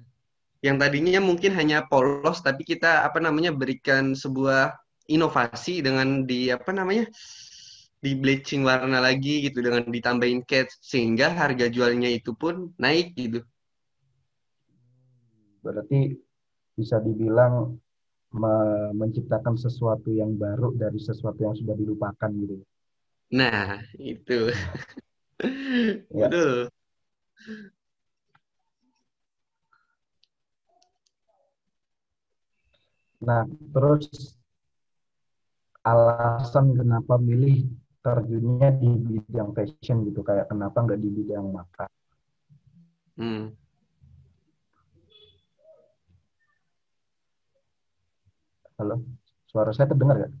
yang 0.62 0.76
tadinya 0.80 1.20
mungkin 1.20 1.52
hanya 1.52 1.84
polos 1.90 2.40
tapi 2.40 2.62
kita 2.64 3.04
apa 3.04 3.18
namanya 3.20 3.50
berikan 3.52 4.14
sebuah 4.16 4.72
inovasi 5.10 5.84
dengan 5.84 6.24
di 6.24 6.50
apa 6.50 6.70
namanya? 6.72 7.06
di 7.96 8.12
bleaching 8.12 8.62
warna 8.62 9.02
lagi 9.02 9.48
gitu 9.48 9.64
dengan 9.64 9.88
ditambahin 9.88 10.44
cat 10.46 10.68
sehingga 10.78 11.32
harga 11.32 11.66
jualnya 11.66 12.06
itu 12.12 12.36
pun 12.36 12.70
naik 12.78 13.16
gitu. 13.16 13.40
Berarti 15.66 16.14
bisa 16.78 16.96
dibilang 17.02 17.74
me- 18.36 18.92
menciptakan 18.94 19.56
sesuatu 19.58 20.12
yang 20.14 20.32
baru 20.38 20.72
dari 20.78 21.00
sesuatu 21.02 21.40
yang 21.42 21.56
sudah 21.58 21.74
dilupakan 21.74 22.30
gitu. 22.42 22.56
Nah, 23.34 23.82
itu. 23.98 24.54
Ya. 26.16 26.30
Betul. 26.32 26.72
Nah, 33.20 33.44
terus 33.74 34.06
alasan 35.86 36.66
kenapa 36.78 37.14
milih 37.28 37.58
terjunnya 38.04 38.68
di 38.80 38.90
bidang 39.06 39.50
fashion 39.56 39.96
gitu, 40.08 40.20
kayak 40.22 40.46
kenapa 40.50 40.78
nggak 40.84 41.00
di 41.04 41.08
bidang 41.10 41.46
makan? 41.50 41.90
Hmm. 43.16 43.44
Halo, 48.78 48.94
suara 49.50 49.70
saya 49.76 49.88
terdengar 49.90 50.16
nggak? 50.18 50.32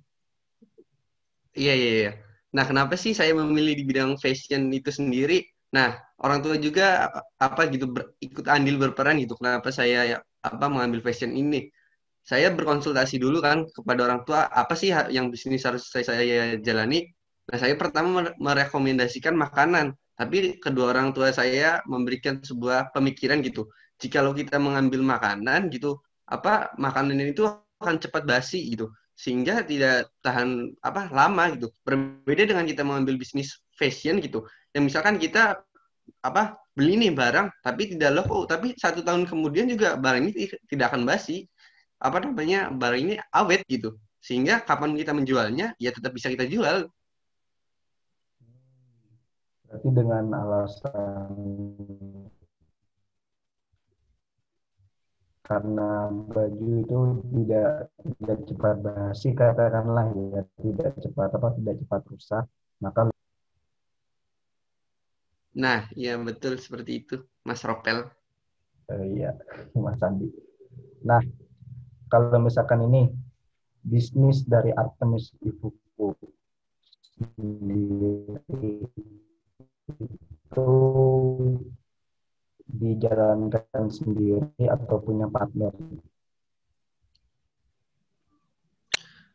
Iya, 1.58 1.70
iya, 1.80 1.90
iya. 2.00 2.10
Nah, 2.56 2.64
kenapa 2.70 2.94
sih 3.02 3.12
saya 3.20 3.32
memilih 3.40 3.72
di 3.80 3.84
bidang 3.88 4.12
fashion 4.24 4.62
itu 4.78 4.90
sendiri? 4.98 5.34
Nah, 5.76 5.88
orang 6.24 6.38
tua 6.44 6.54
juga 6.66 6.84
apa 7.46 7.60
gitu 7.72 7.86
ber- 7.94 8.12
ikut 8.26 8.44
andil 8.54 8.76
berperan 8.82 9.16
gitu. 9.22 9.34
Kenapa 9.40 9.68
saya 9.78 9.98
ya, 10.10 10.16
apa 10.48 10.64
mengambil 10.72 11.00
fashion 11.06 11.32
ini? 11.40 11.56
Saya 12.30 12.48
berkonsultasi 12.56 13.16
dulu 13.24 13.38
kan 13.46 13.58
kepada 13.76 14.00
orang 14.08 14.20
tua, 14.28 14.40
apa 14.62 14.74
sih 14.80 14.90
yang 15.16 15.26
bisnis 15.34 15.62
harus 15.68 15.82
saya, 15.92 16.04
saya 16.10 16.36
jalani? 16.66 16.98
Nah, 17.50 17.58
saya 17.62 17.74
pertama 17.80 18.08
mere- 18.22 18.36
merekomendasikan 18.46 19.34
makanan, 19.44 19.86
tapi 20.18 20.58
kedua 20.64 20.86
orang 20.94 21.08
tua 21.16 21.30
saya 21.34 21.80
memberikan 21.92 22.40
sebuah 22.42 22.92
pemikiran 22.94 23.38
gitu. 23.46 23.68
Jikalau 24.02 24.32
kita 24.36 24.56
mengambil 24.60 25.00
makanan 25.04 25.70
gitu, 25.74 25.98
apa 26.28 26.74
makanan 26.78 27.16
itu 27.32 27.44
akan 27.80 27.96
cepat 28.00 28.22
basi 28.24 28.72
gitu 28.72 28.88
sehingga 29.16 29.64
tidak 29.64 30.12
tahan 30.20 30.76
apa 30.84 31.08
lama 31.08 31.56
gitu. 31.56 31.72
Berbeda 31.82 32.44
dengan 32.52 32.68
kita 32.68 32.84
mengambil 32.84 33.16
bisnis 33.16 33.56
fashion 33.72 34.20
gitu. 34.20 34.44
Yang 34.76 34.92
misalkan 34.92 35.16
kita 35.16 35.64
apa 36.22 36.60
beli 36.76 37.00
nih 37.00 37.16
barang 37.16 37.48
tapi 37.64 37.96
tidak 37.96 38.22
laku, 38.22 38.44
tapi 38.44 38.76
satu 38.76 39.00
tahun 39.00 39.24
kemudian 39.24 39.66
juga 39.72 39.96
barang 39.96 40.20
ini 40.28 40.32
ti- 40.36 40.60
tidak 40.68 40.92
akan 40.92 41.08
basi. 41.08 41.48
Apa 41.96 42.20
namanya 42.20 42.68
barang 42.68 43.00
ini 43.00 43.14
awet 43.32 43.64
gitu. 43.64 43.96
Sehingga 44.20 44.60
kapan 44.60 44.92
kita 44.92 45.16
menjualnya 45.16 45.72
ya 45.80 45.90
tetap 45.96 46.12
bisa 46.12 46.28
kita 46.28 46.44
jual. 46.44 46.92
Berarti 49.66 49.88
dengan 49.90 50.24
alasan 50.44 51.32
karena 55.46 56.10
baju 56.10 56.66
itu 56.82 56.98
tidak 57.30 57.68
tidak 58.18 58.38
cepat 58.50 58.74
basi 58.82 59.28
katakanlah 59.30 60.06
ya 60.34 60.42
tidak 60.58 60.90
cepat 60.98 61.28
apa 61.38 61.48
tidak 61.62 61.74
cepat 61.86 62.00
rusak 62.10 62.44
maka 62.82 63.00
Nah, 65.56 65.88
ya 65.96 66.20
betul 66.20 66.60
seperti 66.60 66.92
itu, 67.00 67.16
Mas 67.48 67.64
Ropel. 67.64 68.04
eh, 68.92 69.04
iya 69.16 69.30
Mas 69.84 70.00
Andi. 70.02 70.28
Nah 71.08 71.22
kalau 72.12 72.38
misalkan 72.42 72.86
ini 72.86 73.10
bisnis 73.86 74.42
dari 74.46 74.70
Artemis 74.74 75.30
Ifuku 75.42 76.12
sendiri 77.16 78.84
itu 79.96 80.68
dijalankan 82.76 83.88
sendiri 83.88 84.64
atau 84.68 84.96
punya 85.00 85.26
partner 85.26 85.72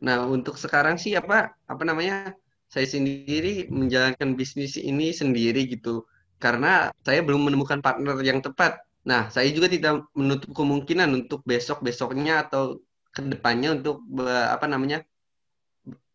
Nah, 0.02 0.26
untuk 0.26 0.58
sekarang 0.58 0.98
sih 0.98 1.14
apa 1.14 1.54
apa 1.70 1.84
namanya? 1.86 2.34
Saya 2.74 2.90
sendiri 2.90 3.70
menjalankan 3.70 4.34
bisnis 4.34 4.74
ini 4.82 5.14
sendiri 5.14 5.70
gitu. 5.70 6.10
Karena 6.42 6.90
saya 7.06 7.22
belum 7.22 7.46
menemukan 7.46 7.86
partner 7.86 8.18
yang 8.26 8.42
tepat. 8.42 8.82
Nah, 9.06 9.30
saya 9.30 9.50
juga 9.54 9.70
tidak 9.70 10.10
menutup 10.18 10.58
kemungkinan 10.58 11.10
untuk 11.14 11.46
besok-besoknya 11.46 12.50
atau 12.50 12.82
ke 13.14 13.22
depannya 13.30 13.78
untuk 13.78 14.02
apa 14.26 14.66
namanya? 14.66 15.06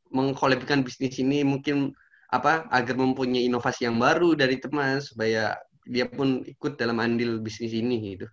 mengkolabkan 0.06 0.86
bisnis 0.86 1.18
ini 1.18 1.42
mungkin 1.42 1.92
apa 2.30 2.64
agar 2.70 2.94
mempunyai 2.94 3.46
inovasi 3.50 3.90
yang 3.90 3.98
baru 3.98 4.38
dari 4.38 4.56
teman 4.62 5.02
supaya 5.02 5.58
dia 5.94 6.07
pun 6.16 6.29
ikut 6.53 6.72
dalam 6.81 6.99
andil 7.07 7.31
bisnis 7.46 7.72
ini 7.83 7.96
gitu. 8.14 8.27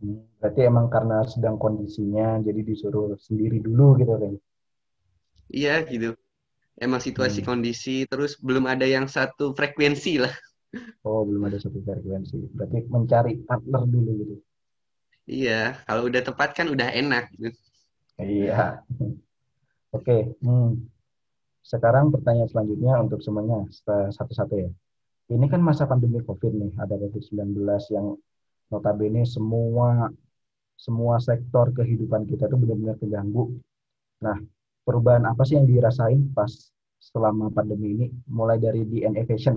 Hmm, 0.00 0.18
berarti 0.40 0.60
emang 0.70 0.86
karena 0.94 1.16
sedang 1.32 1.56
kondisinya 1.64 2.28
jadi 2.46 2.60
disuruh 2.70 3.08
sendiri 3.26 3.56
dulu 3.66 3.86
gitu 4.00 4.12
kan 4.22 4.34
Iya 5.58 5.72
gitu. 5.90 6.08
Emang 6.84 7.00
situasi 7.06 7.40
Hmm. 7.42 7.48
kondisi 7.50 7.94
terus 8.10 8.32
belum 8.46 8.64
ada 8.74 8.86
yang 8.96 9.06
satu 9.16 9.44
frekuensi 9.58 10.12
lah. 10.24 10.34
oh 11.08 11.20
belum 11.28 11.42
ada 11.48 11.58
satu 11.64 11.78
frekuensi 11.86 12.36
berarti 12.56 12.78
mencari 12.94 13.32
partner 13.48 13.82
dulu 13.94 14.10
gitu 14.20 14.34
Iya, 15.34 15.52
kalau 15.86 16.02
udah 16.08 16.22
tepat 16.28 16.48
kan 16.58 16.66
udah 16.74 16.88
enak 17.00 17.24
gitu. 17.38 17.48
iya 18.20 18.84
oke 19.96 20.16
hmm. 20.44 20.68
sekarang 21.72 22.06
pertanyaan 22.14 22.50
selanjutnya 22.52 22.92
untuk 23.04 23.20
semuanya 23.24 23.58
se- 23.72 24.10
satu-satu 24.16 24.54
ya 24.64 24.70
ini 25.30 25.46
kan 25.46 25.62
masa 25.62 25.86
pandemi 25.86 26.18
covid 26.26 26.50
nih. 26.50 26.72
Ada 26.74 26.98
covid-19 26.98 27.54
yang 27.94 28.18
notabene 28.70 29.22
semua 29.22 30.10
semua 30.74 31.20
sektor 31.22 31.70
kehidupan 31.70 32.26
kita 32.26 32.50
itu 32.50 32.56
benar-benar 32.58 32.96
terganggu. 32.98 33.54
Nah 34.26 34.36
perubahan 34.82 35.28
apa 35.30 35.46
sih 35.46 35.54
yang 35.54 35.70
dirasain 35.70 36.34
pas 36.34 36.50
selama 36.98 37.48
pandemi 37.54 37.94
ini? 37.94 38.06
Mulai 38.26 38.58
dari 38.58 38.82
DNA 38.82 39.22
Fashion 39.28 39.54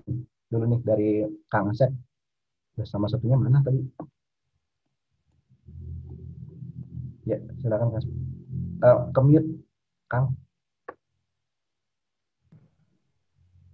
dulu 0.51 0.77
nih 0.77 0.81
dari 0.85 1.09
Kang 1.49 1.73
Asep. 1.73 1.89
Terus 2.77 2.89
sama 2.89 3.09
satunya 3.09 3.37
mana 3.39 3.65
tadi? 3.65 3.81
Ya 7.25 7.39
silakan 7.63 7.97
Kang 7.97 8.05
ke-mute, 9.15 9.49
Kang 10.11 10.35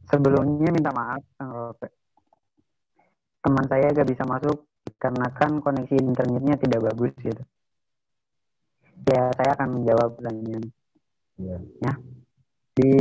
Sebelumnya 0.10 0.74
minta 0.74 0.90
maaf, 0.90 1.22
Kang 1.38 1.54
Rope. 1.54 1.88
Teman 3.40 3.66
saya 3.70 3.94
gak 3.94 4.10
bisa 4.10 4.26
masuk 4.26 4.66
karena 4.98 5.30
kan 5.32 5.62
koneksi 5.62 5.96
internetnya 6.02 6.58
tidak 6.58 6.92
bagus 6.92 7.14
gitu. 7.22 7.44
Ya, 9.06 9.32
saya 9.38 9.56
akan 9.56 9.80
menjawab 9.80 10.18
pertanyaan. 10.18 10.66
Iya. 11.40 11.94
Di 12.76 12.92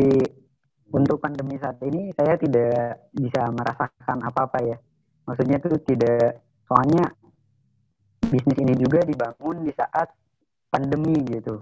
untuk 0.89 1.21
pandemi 1.21 1.61
saat 1.61 1.81
ini 1.85 2.13
saya 2.17 2.39
tidak 2.39 3.11
bisa 3.13 3.51
merasakan 3.51 4.19
apa-apa 4.25 4.59
ya. 4.63 4.77
Maksudnya 5.29 5.61
tuh 5.61 5.77
tidak 5.85 6.45
soalnya 6.65 7.13
bisnis 8.29 8.59
ini 8.61 8.75
juga 8.77 9.05
dibangun 9.05 9.65
di 9.65 9.73
saat 9.75 10.13
pandemi 10.69 11.19
gitu. 11.29 11.61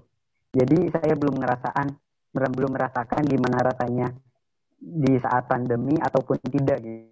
Jadi 0.55 0.91
saya 0.91 1.15
belum 1.15 1.39
ngerasakan 1.39 1.87
belum 2.37 2.71
merasakan 2.71 3.23
gimana 3.25 3.57
rasanya 3.65 4.13
di 4.77 5.17
saat 5.21 5.49
pandemi 5.49 5.97
ataupun 5.97 6.37
tidak 6.47 6.77
gitu. 6.85 7.09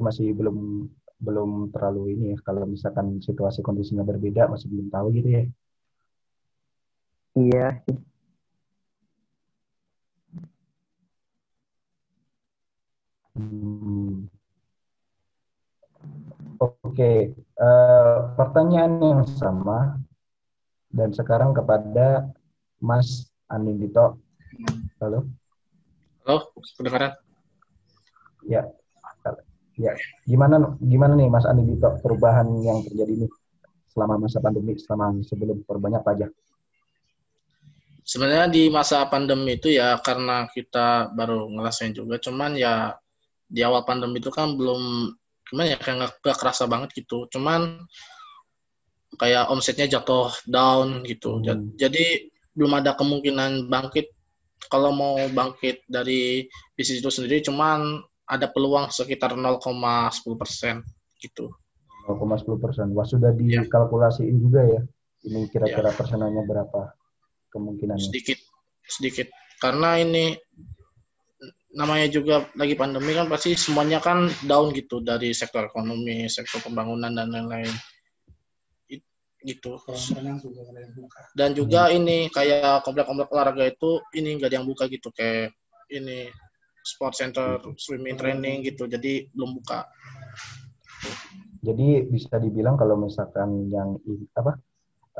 masih 0.00 0.32
belum 0.32 0.88
belum 1.20 1.68
terlalu 1.76 2.16
ini 2.16 2.24
ya 2.32 2.38
kalau 2.40 2.64
misalkan 2.64 3.20
situasi 3.20 3.60
kondisinya 3.60 4.00
berbeda 4.00 4.48
masih 4.48 4.72
belum 4.72 4.88
tahu 4.88 5.12
gitu 5.12 5.28
ya 5.28 5.44
Iya. 7.38 7.82
Hmm. 13.38 14.26
Oke, 16.60 17.32
eh, 17.38 18.16
pertanyaan 18.36 18.92
yang 19.00 19.22
sama 19.24 19.96
dan 20.90 21.14
sekarang 21.14 21.54
kepada 21.54 22.28
Mas 22.82 23.30
Anindito. 23.46 24.18
Halo, 25.00 25.24
Halo, 26.30 26.46
kedengaran? 26.78 27.10
ya, 28.46 28.62
ya. 29.74 29.92
Gimana 30.30 30.78
gimana 30.78 31.18
nih 31.18 31.26
Mas 31.26 31.42
Anindito 31.42 31.90
perubahan 31.98 32.46
yang 32.62 32.86
terjadi 32.86 33.26
nih 33.26 33.30
selama 33.90 34.14
masa 34.22 34.38
pandemi, 34.38 34.78
selama 34.78 35.18
sebelum 35.26 35.66
perbanyak 35.66 36.06
pajak? 36.06 36.30
Sebenarnya 38.06 38.46
di 38.46 38.70
masa 38.70 39.10
pandemi 39.10 39.58
itu 39.58 39.74
ya 39.74 39.98
karena 39.98 40.46
kita 40.54 41.10
baru 41.18 41.50
ngerasain 41.50 41.98
juga, 41.98 42.22
cuman 42.22 42.54
ya 42.54 42.94
di 43.50 43.66
awal 43.66 43.82
pandemi 43.82 44.22
itu 44.22 44.30
kan 44.30 44.54
belum 44.54 45.10
gimana 45.50 45.74
ya 45.74 45.82
kayak 45.82 46.14
nggak 46.22 46.38
kerasa 46.38 46.70
banget 46.70 46.94
gitu. 46.94 47.26
Cuman 47.26 47.90
kayak 49.18 49.50
omsetnya 49.50 49.98
jatuh 49.98 50.30
down 50.46 51.02
gitu. 51.02 51.42
Hmm. 51.42 51.74
Jadi 51.74 52.30
belum 52.54 52.78
ada 52.78 52.94
kemungkinan 52.94 53.66
bangkit. 53.66 54.19
Kalau 54.68 54.92
mau 54.92 55.16
bangkit 55.32 55.88
dari 55.88 56.44
bisnis 56.76 57.00
itu 57.00 57.08
sendiri, 57.08 57.40
cuman 57.40 58.02
ada 58.28 58.46
peluang 58.46 58.92
sekitar 58.92 59.34
0,10 59.34 60.36
persen 60.36 60.84
gitu. 61.18 61.50
0,10 62.06 62.60
persen. 62.60 62.86
Wah 62.92 63.06
sudah 63.06 63.32
Iya. 63.34 63.64
dikalkulasiin 63.66 64.36
juga 64.36 64.62
ya. 64.66 64.80
Ini 65.26 65.48
kira-kira 65.52 65.92
persenannya 65.92 66.42
berapa 66.48 66.96
kemungkinannya? 67.52 68.00
sedikit 68.08 68.38
sedikit 68.86 69.28
karena 69.60 70.00
ini 70.00 70.38
namanya 71.70 72.10
juga 72.10 72.50
lagi 72.58 72.74
pandemi 72.74 73.14
kan 73.14 73.30
pasti 73.30 73.54
semuanya 73.54 74.02
kan 74.02 74.26
down 74.46 74.74
gitu 74.74 74.98
dari 74.98 75.30
sektor 75.30 75.70
ekonomi 75.70 76.26
sektor 76.26 76.58
pembangunan 76.58 77.14
dan 77.14 77.30
lain-lain 77.30 77.70
It- 79.40 79.56
gitu 79.56 79.80
dan 81.32 81.56
juga 81.56 81.88
ini 81.88 82.28
kayak 82.28 82.84
komplek-komplek 82.84 83.32
olahraga 83.32 83.64
itu 83.72 84.00
ini 84.12 84.36
nggak 84.36 84.52
ada 84.52 84.56
yang 84.60 84.68
buka 84.68 84.84
gitu 84.92 85.08
kayak 85.16 85.56
ini 85.88 86.28
sport 86.84 87.16
center 87.16 87.60
swimming 87.80 88.16
training 88.20 88.64
gitu 88.64 88.84
jadi 88.84 89.28
belum 89.32 89.56
buka 89.60 89.88
Jadi 91.60 92.08
bisa 92.08 92.40
dibilang 92.40 92.80
kalau 92.80 92.96
misalkan 92.96 93.68
yang 93.68 94.00
apa 94.32 94.56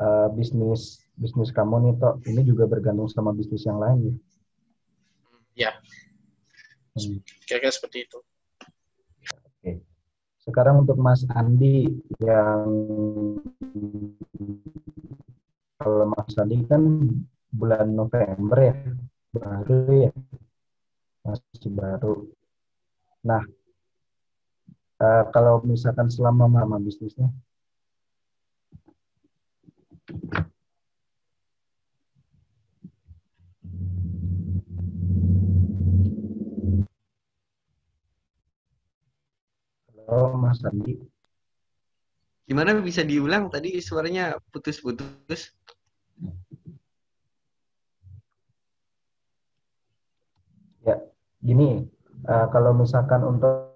eh, 0.01 0.27
bisnis 0.33 1.05
bisnis 1.13 1.53
kamu 1.53 1.85
nih 1.85 1.93
toh 2.01 2.17
ini 2.25 2.41
juga 2.41 2.65
bergantung 2.65 3.05
sama 3.13 3.29
bisnis 3.29 3.61
yang 3.61 3.77
lain 3.77 3.97
ya. 5.55 5.69
ya 5.69 5.71
Hmm. 6.91 7.23
kira-kira 7.47 7.71
seperti 7.71 8.03
itu. 8.03 8.19
Sekarang 10.51 10.83
untuk 10.83 10.99
Mas 10.99 11.23
Andi 11.31 11.87
yang 12.19 12.67
kalau 15.79 16.11
Mas 16.11 16.35
Andi 16.35 16.59
kan 16.67 17.07
bulan 17.55 17.95
November 17.95 18.59
ya 18.59 18.75
baru 19.31 20.11
ya 20.11 20.11
masih 21.23 21.71
baru. 21.71 22.27
Nah 23.23 23.47
eh, 24.99 25.23
kalau 25.31 25.63
misalkan 25.63 26.11
selama 26.11 26.51
mama 26.51 26.83
bisnisnya 26.83 27.31
Halo 40.11 40.35
Mas 40.35 40.59
Andi. 40.67 40.99
Gimana 42.43 42.75
bisa 42.83 42.99
diulang 42.99 43.47
tadi 43.47 43.79
suaranya 43.79 44.35
putus-putus? 44.51 45.55
Ya, 50.83 50.99
gini, 51.39 51.87
eh, 52.27 52.47
kalau 52.51 52.75
misalkan 52.75 53.23
untuk 53.23 53.71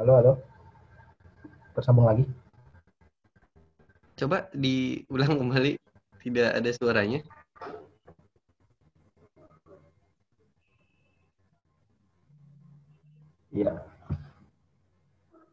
Halo, 0.00 0.12
halo. 0.16 0.32
Tersambung 1.76 2.08
lagi. 2.08 2.24
Coba 4.20 4.52
diulang 4.52 5.40
kembali. 5.40 5.80
Tidak 6.20 6.52
ada 6.52 6.70
suaranya. 6.76 7.24
Iya. 13.48 13.80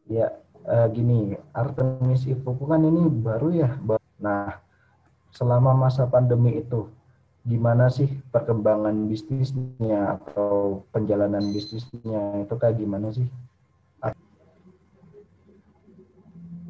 Ya, 0.04 0.36
eh, 0.68 0.86
gini, 0.92 1.32
Artemis 1.56 2.28
Ifuku 2.28 2.68
kan 2.68 2.84
ini 2.84 3.08
baru 3.08 3.48
ya. 3.56 3.72
Nah, 4.20 4.60
selama 5.32 5.72
masa 5.72 6.04
pandemi 6.04 6.60
itu, 6.60 6.92
gimana 7.48 7.88
sih 7.88 8.20
perkembangan 8.28 9.08
bisnisnya 9.08 10.20
atau 10.20 10.84
penjalanan 10.92 11.48
bisnisnya 11.56 12.44
itu 12.44 12.54
kayak 12.60 12.76
gimana 12.76 13.16
sih? 13.16 13.24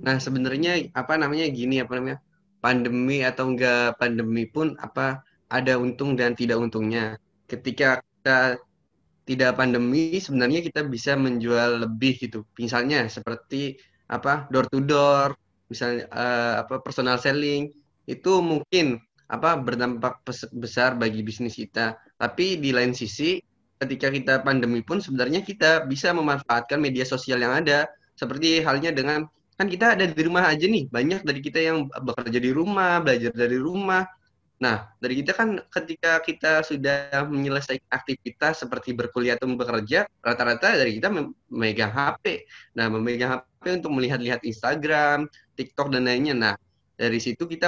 Nah, 0.09 0.17
sebenarnya 0.17 0.89
apa 0.97 1.21
namanya 1.21 1.45
gini 1.53 1.85
apa 1.85 2.01
namanya? 2.01 2.25
Pandemi 2.65 3.21
atau 3.21 3.53
enggak 3.53 4.01
pandemi 4.01 4.49
pun 4.49 4.73
apa 4.81 5.21
ada 5.53 5.77
untung 5.77 6.17
dan 6.17 6.33
tidak 6.33 6.57
untungnya. 6.57 7.21
Ketika 7.45 8.01
kita 8.01 8.57
tidak 9.29 9.61
pandemi, 9.61 10.17
sebenarnya 10.17 10.65
kita 10.65 10.81
bisa 10.89 11.13
menjual 11.13 11.85
lebih 11.85 12.17
gitu. 12.25 12.49
Misalnya 12.57 13.05
seperti 13.13 13.77
apa 14.09 14.49
door 14.49 14.65
to 14.73 14.81
door, 14.81 15.37
misalnya 15.69 16.09
eh, 16.09 16.55
apa 16.65 16.81
personal 16.81 17.21
selling 17.21 17.69
itu 18.09 18.33
mungkin 18.41 18.97
apa 19.29 19.61
berdampak 19.61 20.25
besar 20.57 20.97
bagi 20.97 21.21
bisnis 21.21 21.61
kita. 21.61 22.01
Tapi 22.17 22.57
di 22.57 22.73
lain 22.73 22.97
sisi, 22.97 23.37
ketika 23.77 24.09
kita 24.09 24.41
pandemi 24.41 24.81
pun 24.81 25.05
sebenarnya 25.05 25.45
kita 25.45 25.85
bisa 25.85 26.17
memanfaatkan 26.17 26.81
media 26.81 27.05
sosial 27.05 27.45
yang 27.45 27.53
ada. 27.53 27.85
Seperti 28.17 28.65
halnya 28.65 28.91
dengan 28.91 29.29
kan 29.59 29.67
kita 29.67 29.99
ada 29.99 30.07
di 30.07 30.23
rumah 30.23 30.47
aja 30.47 30.71
nih 30.71 30.87
banyak 30.87 31.27
dari 31.27 31.41
kita 31.43 31.59
yang 31.59 31.91
bekerja 31.91 32.39
di 32.39 32.55
rumah 32.55 33.03
belajar 33.03 33.35
dari 33.35 33.59
rumah. 33.59 34.07
Nah 34.63 34.87
dari 35.03 35.19
kita 35.19 35.35
kan 35.35 35.59
ketika 35.67 36.23
kita 36.23 36.63
sudah 36.63 37.27
menyelesaikan 37.27 37.91
aktivitas 37.91 38.63
seperti 38.63 38.95
berkuliah 38.95 39.35
atau 39.35 39.51
bekerja 39.51 40.07
rata-rata 40.23 40.79
dari 40.79 41.03
kita 41.03 41.11
mem- 41.11 41.35
memegang 41.51 41.91
HP 41.91 42.47
nah 42.79 42.87
memegang 42.87 43.43
HP 43.43 43.83
untuk 43.83 43.91
melihat-lihat 43.99 44.47
Instagram 44.47 45.27
TikTok 45.59 45.91
dan 45.91 46.07
lainnya. 46.07 46.39
Nah 46.39 46.55
dari 46.95 47.19
situ 47.19 47.51
kita 47.51 47.67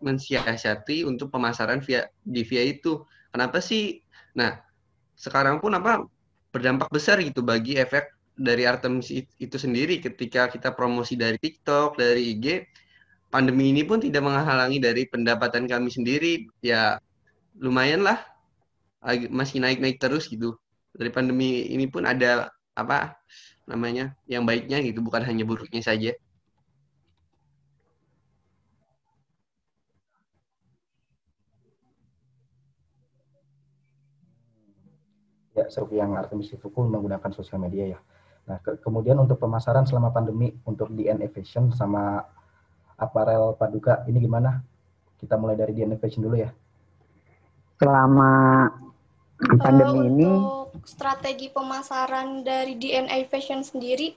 mensiasati 0.00 1.04
untuk 1.04 1.28
pemasaran 1.28 1.84
via 1.84 2.08
di 2.24 2.40
via 2.40 2.64
itu. 2.64 3.04
Kenapa 3.28 3.60
sih? 3.60 4.00
Nah 4.32 4.64
sekarang 5.12 5.60
pun 5.60 5.76
apa 5.76 6.08
berdampak 6.52 6.88
besar 6.88 7.20
gitu 7.20 7.44
bagi 7.44 7.76
efek 7.76 8.21
dari 8.36 8.64
Artemis 8.68 9.08
it- 9.12 9.34
itu 9.40 9.56
sendiri 9.60 10.00
ketika 10.02 10.48
kita 10.50 10.72
promosi 10.74 11.14
dari 11.18 11.36
TikTok, 11.38 11.98
dari 12.00 12.34
IG, 12.36 12.46
pandemi 13.32 13.72
ini 13.72 13.82
pun 13.88 13.98
tidak 14.02 14.22
menghalangi 14.24 14.78
dari 14.82 15.02
pendapatan 15.08 15.64
kami 15.68 15.90
sendiri. 15.92 16.48
Ya 16.64 16.98
lumayan 17.60 18.02
lah, 18.06 18.18
masih 19.30 19.58
naik-naik 19.62 19.98
terus 20.02 20.26
gitu. 20.30 20.56
Dari 20.94 21.10
pandemi 21.12 21.68
ini 21.74 21.86
pun 21.88 22.04
ada 22.08 22.50
apa 22.76 23.16
namanya 23.68 24.14
yang 24.28 24.44
baiknya 24.48 24.78
gitu, 24.84 25.00
bukan 25.04 25.22
hanya 25.28 25.44
buruknya 25.46 25.82
saja. 25.84 26.12
Ya, 35.52 35.68
seperti 35.68 36.00
yang 36.00 36.16
Artemis 36.16 36.48
Ifuku 36.56 36.80
menggunakan 36.88 37.28
sosial 37.36 37.60
media 37.60 37.84
ya. 37.96 37.98
Nah, 38.42 38.58
ke- 38.58 38.78
kemudian 38.82 39.18
untuk 39.22 39.38
pemasaran 39.38 39.86
selama 39.86 40.10
pandemi 40.10 40.50
untuk 40.66 40.90
DNA 40.90 41.30
Fashion 41.30 41.70
sama 41.70 42.26
aparel 42.98 43.54
Paduka 43.54 44.02
ini 44.10 44.18
gimana? 44.18 44.62
Kita 45.18 45.38
mulai 45.38 45.54
dari 45.54 45.70
DNA 45.74 45.98
Fashion 45.98 46.26
dulu 46.26 46.42
ya. 46.42 46.50
Selama 47.78 48.30
pandemi 49.58 50.06
Eh, 50.06 50.10
ini 50.10 50.26
untuk 50.26 50.82
strategi 50.86 51.50
pemasaran 51.50 52.42
dari 52.42 52.74
DNA 52.78 53.26
Fashion 53.30 53.62
sendiri 53.62 54.14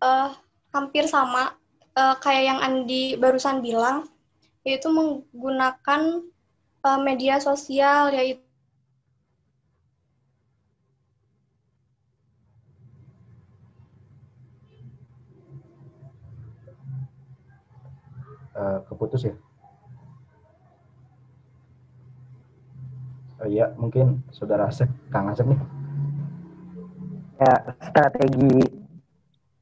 eh, 0.00 0.28
hampir 0.72 1.08
sama 1.08 1.56
eh, 1.96 2.16
kayak 2.20 2.44
yang 2.44 2.60
Andi 2.60 3.16
barusan 3.16 3.64
bilang, 3.64 4.04
yaitu 4.68 4.92
menggunakan 4.92 6.20
eh, 6.84 7.00
media 7.00 7.40
sosial 7.40 8.12
yaitu 8.12 8.44
Eh, 18.52 18.78
keputus 18.84 19.24
ya. 19.24 19.34
Oh 23.40 23.48
iya, 23.48 23.72
mungkin 23.80 24.20
saudara 24.28 24.68
Asep, 24.68 24.92
Kang 25.08 25.32
Asep 25.32 25.48
nih. 25.48 25.60
ya 27.42 27.58
strategi 27.82 28.54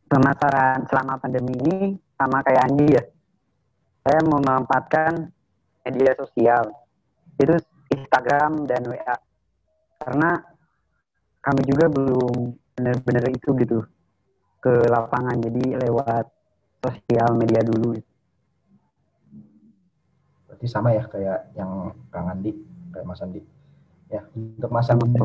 pemasaran 0.04 0.84
selama 0.84 1.16
pandemi 1.16 1.56
ini 1.64 1.96
sama 2.18 2.42
kayak 2.44 2.66
Andi 2.66 2.86
ya. 2.92 3.04
Saya 4.04 4.20
memanfaatkan 4.26 5.32
media 5.86 6.12
sosial. 6.18 6.76
Itu 7.40 7.56
Instagram 7.88 8.68
dan 8.68 8.84
WA. 8.84 9.16
Karena 9.96 10.44
kami 11.40 11.62
juga 11.64 11.88
belum 11.88 12.52
bener-bener 12.76 13.32
itu 13.32 13.48
gitu 13.64 13.80
ke 14.60 14.72
lapangan 14.92 15.40
jadi 15.40 15.80
lewat 15.88 16.28
sosial 16.84 17.32
media 17.32 17.64
dulu 17.64 17.96
Berarti 20.60 20.76
sama 20.76 20.92
ya 20.92 21.08
kayak 21.08 21.56
yang 21.56 21.96
Kang 22.12 22.28
Andi, 22.28 22.52
kayak 22.92 23.08
Mas 23.08 23.24
Andi. 23.24 23.40
Ya, 24.12 24.28
untuk 24.36 24.68
Mas 24.68 24.92
Andi 24.92 25.08
itu, 25.08 25.24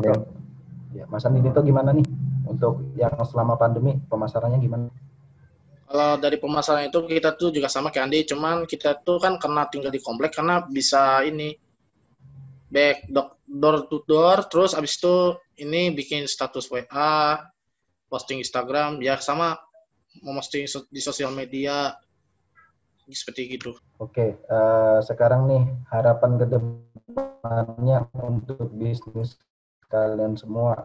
ya, 0.96 1.04
Mas 1.12 1.28
Andi 1.28 1.44
itu 1.44 1.60
gimana 1.60 1.92
nih? 1.92 2.08
Untuk 2.48 2.80
yang 2.96 3.12
selama 3.20 3.60
pandemi 3.60 4.00
pemasarannya 4.08 4.56
gimana? 4.56 4.88
Kalau 5.84 6.16
dari 6.16 6.40
pemasaran 6.40 6.88
itu 6.88 7.04
kita 7.04 7.36
tuh 7.36 7.52
juga 7.52 7.68
sama 7.68 7.92
kayak 7.92 8.08
Andi, 8.08 8.24
cuman 8.32 8.64
kita 8.64 8.96
tuh 9.04 9.20
kan 9.20 9.36
karena 9.36 9.68
tinggal 9.68 9.92
di 9.92 10.00
komplek 10.00 10.32
karena 10.40 10.64
bisa 10.64 11.20
ini 11.20 11.52
back 12.72 13.04
do- 13.12 13.36
door 13.44 13.92
to 13.92 14.08
door, 14.08 14.40
terus 14.48 14.72
abis 14.72 14.96
itu 14.96 15.36
ini 15.60 15.92
bikin 15.92 16.24
status 16.24 16.64
WA, 16.72 17.44
posting 18.08 18.40
Instagram, 18.40 19.04
ya 19.04 19.20
sama 19.20 19.52
memposting 20.24 20.64
di 20.88 21.04
sosial 21.04 21.28
media 21.28 21.92
seperti 23.14 23.58
gitu. 23.58 23.78
Oke, 24.02 24.34
eh, 24.38 24.98
sekarang 25.06 25.46
nih 25.46 25.62
harapan 25.92 26.40
ke 26.40 26.46
depannya 26.58 28.06
untuk 28.18 28.70
bisnis 28.74 29.38
kalian 29.86 30.34
semua. 30.34 30.82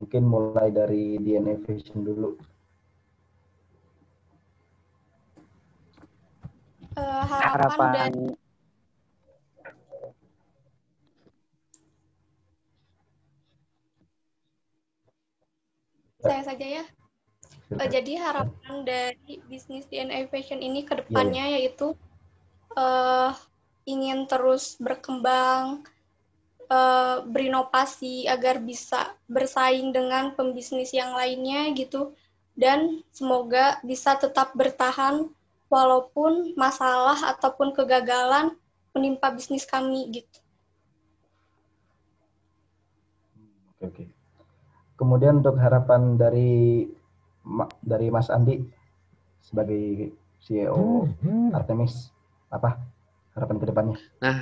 Mungkin 0.00 0.22
mulai 0.24 0.72
dari 0.72 1.20
DNA 1.20 1.60
Fashion 1.62 2.02
dulu. 2.02 2.40
Eh, 6.96 7.22
harapan, 7.28 7.52
harapan 7.52 7.88
dari 7.92 8.24
saya 16.24 16.42
saja 16.42 16.66
ya. 16.66 16.84
Eh, 17.66 17.88
jadi 17.90 18.22
harapan 18.22 18.86
dari 18.86 19.42
bisnis 19.50 19.90
DNA 19.90 20.30
Fashion 20.30 20.62
ini 20.62 20.86
ke 20.86 20.94
depannya 21.02 21.58
yaitu 21.58 21.98
eh, 22.78 23.30
ingin 23.90 24.30
terus 24.30 24.78
berkembang, 24.78 25.82
eh, 26.70 27.18
berinovasi 27.26 28.30
agar 28.30 28.62
bisa 28.62 29.18
bersaing 29.26 29.90
dengan 29.90 30.38
pembisnis 30.38 30.94
yang 30.94 31.10
lainnya 31.18 31.74
gitu, 31.74 32.14
dan 32.54 33.02
semoga 33.10 33.82
bisa 33.82 34.14
tetap 34.14 34.54
bertahan 34.54 35.26
walaupun 35.66 36.54
masalah 36.54 37.18
ataupun 37.34 37.74
kegagalan 37.74 38.54
menimpa 38.94 39.34
bisnis 39.34 39.66
kami 39.66 40.06
gitu. 40.14 40.38
Oke, 43.74 43.90
oke. 43.90 44.04
Kemudian 44.96 45.42
untuk 45.42 45.58
harapan 45.58 46.16
dari 46.16 46.86
dari 47.82 48.10
Mas 48.10 48.28
Andi 48.28 48.60
sebagai 49.40 50.10
CEO 50.42 51.06
Artemis 51.54 52.10
apa 52.50 52.78
harapan 53.34 53.56
ke 53.62 53.66
depannya? 53.70 53.96
Nah, 54.22 54.36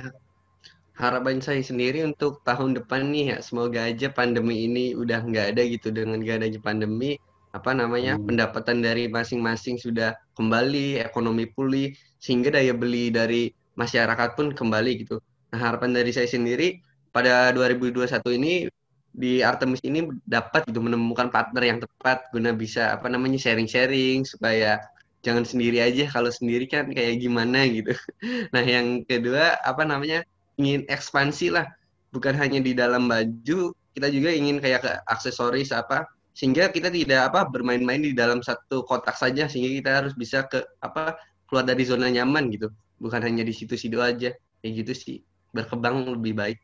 harapan 0.95 1.43
saya 1.43 1.61
sendiri 1.61 2.01
untuk 2.07 2.41
tahun 2.47 2.77
depan 2.81 3.11
nih 3.11 3.25
ya, 3.35 3.37
semoga 3.43 3.85
aja 3.85 4.07
pandemi 4.09 4.65
ini 4.65 4.95
udah 4.95 5.19
nggak 5.21 5.45
ada 5.55 5.61
gitu 5.67 5.91
dengan 5.91 6.21
nggak 6.23 6.37
adanya 6.41 6.59
pandemi, 6.63 7.19
apa 7.51 7.71
namanya, 7.75 8.15
Hmm. 8.15 8.25
pendapatan 8.27 8.83
dari 8.83 9.07
masing-masing 9.11 9.75
sudah 9.79 10.15
kembali, 10.35 10.99
ekonomi 11.03 11.45
pulih, 11.51 11.91
sehingga 12.19 12.55
daya 12.55 12.73
beli 12.75 13.11
dari 13.11 13.51
masyarakat 13.75 14.29
pun 14.39 14.55
kembali 14.55 14.91
gitu. 15.03 15.19
Nah, 15.51 15.59
harapan 15.59 15.91
dari 15.95 16.11
saya 16.15 16.27
sendiri 16.27 16.79
pada 17.11 17.51
2021 17.55 18.31
ini 18.35 18.67
di 19.15 19.39
Artemis 19.39 19.79
ini 19.87 20.11
dapat 20.27 20.67
gitu 20.67 20.83
menemukan 20.83 21.31
partner 21.31 21.63
yang 21.63 21.79
tepat 21.79 22.27
guna 22.35 22.51
bisa 22.51 22.99
apa 22.99 23.07
namanya 23.07 23.39
sharing-sharing 23.39 24.27
supaya 24.27 24.83
jangan 25.23 25.47
sendiri 25.47 25.79
aja. 25.79 26.05
Kalau 26.11 26.29
sendiri 26.29 26.67
kan 26.67 26.91
kayak 26.91 27.23
gimana 27.23 27.65
gitu. 27.65 27.95
Nah, 28.53 28.63
yang 28.63 29.07
kedua 29.07 29.57
apa 29.63 29.87
namanya 29.87 30.27
ingin 30.59 30.83
ekspansi 30.91 31.55
lah, 31.55 31.65
bukan 32.11 32.35
hanya 32.35 32.59
di 32.59 32.75
dalam 32.75 33.07
baju, 33.07 33.71
kita 33.95 34.07
juga 34.11 34.29
ingin 34.35 34.59
kayak 34.59 34.83
ke 34.83 34.91
aksesoris 35.07 35.71
apa, 35.71 36.07
sehingga 36.35 36.67
kita 36.71 36.91
tidak 36.91 37.31
apa 37.31 37.47
bermain-main 37.47 38.03
di 38.03 38.11
dalam 38.11 38.43
satu 38.43 38.83
kotak 38.83 39.15
saja, 39.15 39.47
sehingga 39.47 39.71
kita 39.71 39.91
harus 40.03 40.13
bisa 40.15 40.43
ke 40.47 40.63
apa 40.83 41.15
keluar 41.47 41.63
dari 41.63 41.83
zona 41.87 42.11
nyaman 42.11 42.51
gitu, 42.51 42.71
bukan 42.99 43.23
hanya 43.23 43.43
di 43.43 43.53
situ-situ 43.55 43.99
aja, 43.99 44.35
kayak 44.63 44.71
gitu 44.83 44.93
sih, 44.95 45.17
berkembang 45.51 46.07
lebih 46.17 46.33
baik. 46.35 46.59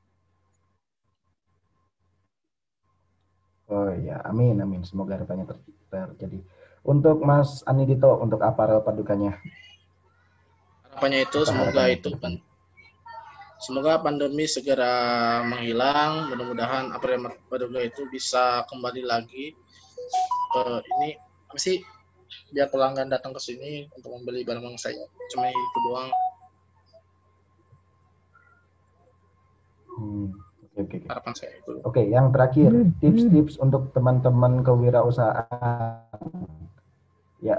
Oh 3.71 3.89
ya, 4.07 4.17
amin 4.29 4.55
amin. 4.63 4.81
Semoga 4.89 5.15
harapannya 5.17 5.45
ter- 5.49 5.65
terjadi. 5.91 6.39
Untuk 6.91 7.17
Mas 7.29 7.49
Anidito, 7.69 8.11
untuk 8.25 8.39
aparel 8.49 8.79
padukannya. 8.87 9.33
Harapannya 10.91 11.19
itu 11.27 11.39
Apa 11.41 11.49
semoga 11.49 11.71
harapannya 11.71 11.95
itu 11.97 12.07
depan? 12.15 12.33
semoga 13.65 13.93
pandemi 14.05 14.45
segera 14.55 14.93
menghilang. 15.49 16.11
Mudah-mudahan 16.29 16.85
apa 16.95 17.05
yang 17.13 17.23
Paduga 17.49 17.79
itu 17.89 18.01
bisa 18.15 18.43
kembali 18.69 19.01
lagi 19.11 19.45
ke 20.53 20.63
ini 20.97 21.09
apa 21.49 21.59
sih 21.65 21.77
biar 22.53 22.67
pelanggan 22.73 23.07
datang 23.13 23.31
ke 23.35 23.41
sini 23.47 23.71
untuk 23.95 24.09
membeli 24.15 24.41
barang-barang 24.47 24.79
saya. 24.79 25.03
Cuma 25.31 25.47
itu 25.51 25.79
doang 25.87 26.09
Hmm, 29.97 30.31
Oke, 30.81 30.97
oke, 30.97 31.05
oke. 31.05 31.07
harapan 31.09 31.33
saya 31.37 31.51
itu. 31.57 31.71
Oke, 31.85 32.01
yang 32.09 32.33
terakhir, 32.33 32.71
tips-tips 32.97 33.61
untuk 33.61 33.93
teman-teman 33.93 34.65
kewirausahaan. 34.65 36.29
Ya, 37.41 37.57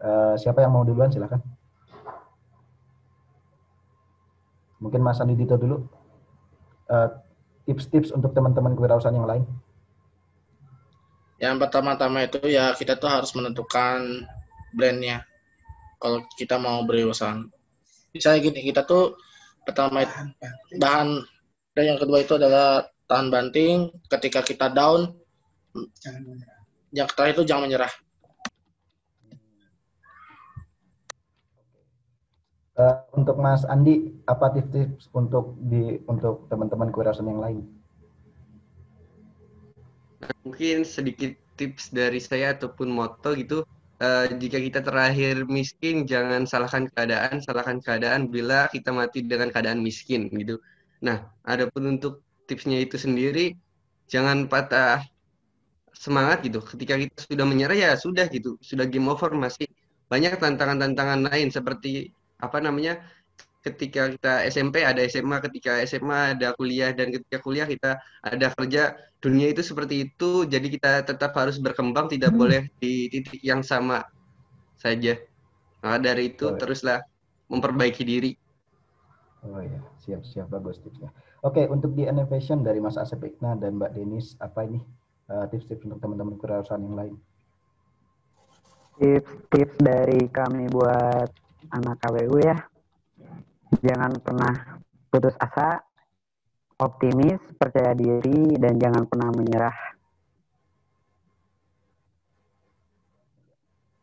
eh, 0.00 0.34
siapa 0.36 0.60
yang 0.60 0.72
mau 0.76 0.84
duluan 0.84 1.08
silakan. 1.08 1.40
Mungkin 4.80 5.00
Mas 5.04 5.20
Andi 5.20 5.36
Dito 5.36 5.56
dulu. 5.60 5.84
Eh, 6.88 7.08
Tips-tips 7.68 8.10
untuk 8.10 8.34
teman-teman 8.34 8.74
kewirausahaan 8.74 9.14
yang 9.14 9.28
lain. 9.28 9.44
Yang 11.38 11.56
pertama-tama 11.62 12.26
itu 12.26 12.42
ya 12.50 12.74
kita 12.74 12.98
tuh 12.98 13.06
harus 13.06 13.30
menentukan 13.36 14.26
brandnya. 14.74 15.22
Kalau 16.02 16.24
kita 16.34 16.58
mau 16.58 16.82
berusaha. 16.82 17.46
Misalnya 18.10 18.42
gini, 18.42 18.60
kita 18.66 18.82
tuh 18.82 19.14
pertama 19.62 20.02
bahan 20.82 21.22
dan 21.74 21.84
yang 21.94 21.98
kedua 21.98 22.18
itu 22.22 22.34
adalah 22.34 22.90
tahan 23.06 23.30
banting. 23.30 23.90
Ketika 24.10 24.42
kita 24.42 24.70
down, 24.70 25.14
yang 26.90 27.06
terakhir 27.06 27.42
itu 27.42 27.44
jangan 27.46 27.70
menyerah. 27.70 27.92
Eh, 32.80 32.96
untuk 33.12 33.36
Mas 33.36 33.62
Andi, 33.68 34.08
apa 34.24 34.56
tips-tips 34.56 35.12
untuk 35.12 35.52
di 35.68 36.00
untuk 36.08 36.48
teman-teman 36.48 36.88
kewirausahaan 36.88 37.28
yang 37.28 37.42
lain? 37.44 37.58
Mungkin 40.48 40.88
sedikit 40.88 41.36
tips 41.60 41.92
dari 41.92 42.16
saya 42.18 42.56
ataupun 42.56 42.88
moto 42.88 43.36
gitu, 43.36 43.68
eh, 44.00 44.32
jika 44.32 44.56
kita 44.56 44.80
terakhir 44.80 45.44
miskin, 45.44 46.08
jangan 46.08 46.48
salahkan 46.48 46.88
keadaan, 46.88 47.44
salahkan 47.44 47.84
keadaan 47.84 48.32
bila 48.32 48.66
kita 48.72 48.96
mati 48.96 49.28
dengan 49.28 49.52
keadaan 49.52 49.84
miskin 49.84 50.32
gitu. 50.32 50.56
Nah, 51.06 51.18
adapun 51.52 51.96
untuk 51.98 52.24
tipsnya 52.48 52.78
itu 52.84 52.96
sendiri, 53.00 53.56
jangan 54.12 54.48
patah 54.52 55.00
semangat 55.94 56.38
gitu. 56.46 56.60
Ketika 56.64 56.94
kita 57.02 57.16
sudah 57.28 57.46
menyerah 57.48 57.76
ya 57.76 57.90
sudah 57.96 58.24
gitu, 58.32 58.56
sudah 58.60 58.84
game 58.88 59.08
over 59.12 59.30
masih 59.36 59.66
banyak 60.10 60.36
tantangan-tantangan 60.42 61.20
lain 61.30 61.48
seperti 61.52 62.10
apa 62.40 62.58
namanya? 62.62 63.00
Ketika 63.60 64.08
kita 64.16 64.32
SMP 64.48 64.80
ada 64.88 65.04
SMA, 65.04 65.36
ketika 65.44 65.70
SMA 65.84 66.32
ada 66.36 66.56
kuliah 66.56 66.90
dan 66.96 67.12
ketika 67.12 67.38
kuliah 67.44 67.68
kita 67.68 68.00
ada 68.24 68.46
kerja. 68.56 68.96
Dunia 69.20 69.52
itu 69.52 69.60
seperti 69.60 70.08
itu, 70.08 70.48
jadi 70.48 70.64
kita 70.64 71.04
tetap 71.04 71.36
harus 71.36 71.60
berkembang, 71.60 72.08
tidak 72.08 72.32
boleh 72.32 72.64
di 72.80 73.12
titik 73.12 73.40
yang 73.44 73.60
sama 73.60 74.00
saja. 74.80 75.20
Maka 75.84 75.98
dari 76.00 76.32
itu 76.32 76.44
Oh, 76.48 76.56
teruslah 76.56 77.04
memperbaiki 77.52 78.02
diri. 78.04 78.32
Oh 79.44 79.60
ya, 79.60 79.80
siap-siap 80.10 80.50
bagus 80.50 80.82
tipsnya. 80.82 81.14
Oke, 81.46 81.70
untuk 81.70 81.94
di 81.94 82.10
Innovation 82.10 82.66
dari 82.66 82.82
Mas 82.82 82.98
Asep 82.98 83.22
Ikna 83.22 83.54
dan 83.54 83.78
Mbak 83.78 83.94
Denis, 83.94 84.34
apa 84.42 84.66
ini 84.66 84.82
eh, 85.30 85.46
tips-tips 85.54 85.86
untuk 85.86 86.02
teman-teman 86.02 86.34
kewirausahaan 86.34 86.82
yang 86.82 86.98
lain? 86.98 87.14
tips-tips 89.00 89.80
dari 89.80 90.28
kami 90.28 90.68
buat 90.68 91.32
anak 91.72 91.96
KWU 92.04 92.36
ya 92.36 92.56
jangan 93.80 94.12
pernah 94.20 94.76
putus 95.08 95.32
asa 95.40 95.80
optimis 96.76 97.40
percaya 97.56 97.96
diri 97.96 98.60
dan 98.60 98.76
jangan 98.76 99.08
pernah 99.08 99.32
menyerah 99.32 99.78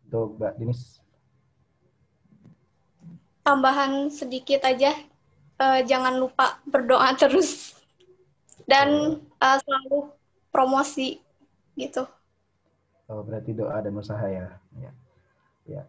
Untuk 0.08 0.40
Mbak 0.40 0.54
Denis, 0.56 1.04
Tambahan 3.44 4.08
sedikit 4.08 4.64
aja, 4.64 4.96
eh, 5.58 5.82
jangan 5.86 6.18
lupa 6.18 6.62
berdoa 6.66 7.14
terus 7.18 7.78
dan 8.70 9.20
eh, 9.22 9.58
selalu 9.62 10.14
promosi 10.50 11.22
gitu. 11.78 12.06
Oh, 13.08 13.24
berarti 13.24 13.56
doa 13.56 13.80
dan 13.80 13.96
usaha 13.96 14.26
ya. 14.28 14.60
Ya. 14.76 14.92
Ya. 15.68 15.84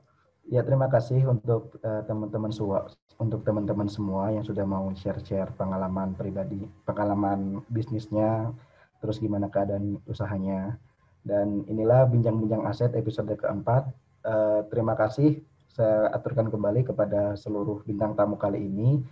Ya, 0.48 0.64
terima 0.64 0.88
kasih 0.88 1.28
untuk 1.28 1.76
uh, 1.84 2.00
teman-teman 2.08 2.48
semua 2.48 2.88
untuk 3.18 3.42
teman-teman 3.42 3.90
semua 3.90 4.30
yang 4.30 4.46
sudah 4.46 4.62
mau 4.62 4.88
share-share 4.94 5.50
pengalaman 5.58 6.14
pribadi, 6.14 6.64
pengalaman 6.86 7.60
bisnisnya, 7.66 8.54
terus 9.02 9.18
gimana 9.18 9.50
keadaan 9.50 9.98
usahanya. 10.06 10.78
Dan 11.26 11.66
inilah 11.66 12.06
bincang-bincang 12.06 12.64
aset 12.64 12.94
episode 12.94 13.28
keempat. 13.34 13.90
Uh, 14.22 14.64
terima 14.70 14.94
kasih 14.94 15.42
saya 15.68 16.08
aturkan 16.14 16.48
kembali 16.48 16.86
kepada 16.86 17.36
seluruh 17.36 17.84
bintang 17.84 18.16
tamu 18.16 18.38
kali 18.38 18.62
ini 18.62 19.02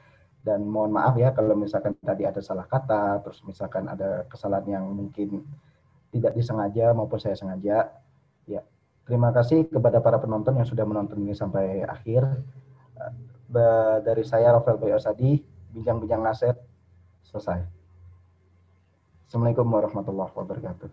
dan 0.46 0.62
mohon 0.62 0.94
maaf 0.94 1.18
ya 1.18 1.34
kalau 1.34 1.58
misalkan 1.58 1.98
tadi 1.98 2.22
ada 2.22 2.38
salah 2.38 2.70
kata, 2.70 3.18
terus 3.26 3.42
misalkan 3.42 3.90
ada 3.90 4.22
kesalahan 4.30 4.78
yang 4.78 4.84
mungkin 4.86 5.42
tidak 6.14 6.38
disengaja 6.38 6.94
maupun 6.94 7.18
saya 7.18 7.34
sengaja. 7.34 7.90
Ya, 8.46 8.62
Terima 9.06 9.30
kasih 9.30 9.70
kepada 9.70 10.02
para 10.02 10.18
penonton 10.18 10.58
yang 10.58 10.66
sudah 10.66 10.82
menonton 10.82 11.22
ini 11.22 11.30
sampai 11.30 11.86
akhir. 11.86 12.26
Dari 14.02 14.22
saya, 14.26 14.50
Rafael 14.50 14.82
Boy 14.82 14.98
Osadi, 14.98 15.38
Bincang-Bincang 15.70 16.26
Aset, 16.26 16.58
selesai. 17.22 17.62
Assalamualaikum 19.30 19.62
warahmatullahi 19.70 20.34
wabarakatuh. 20.34 20.90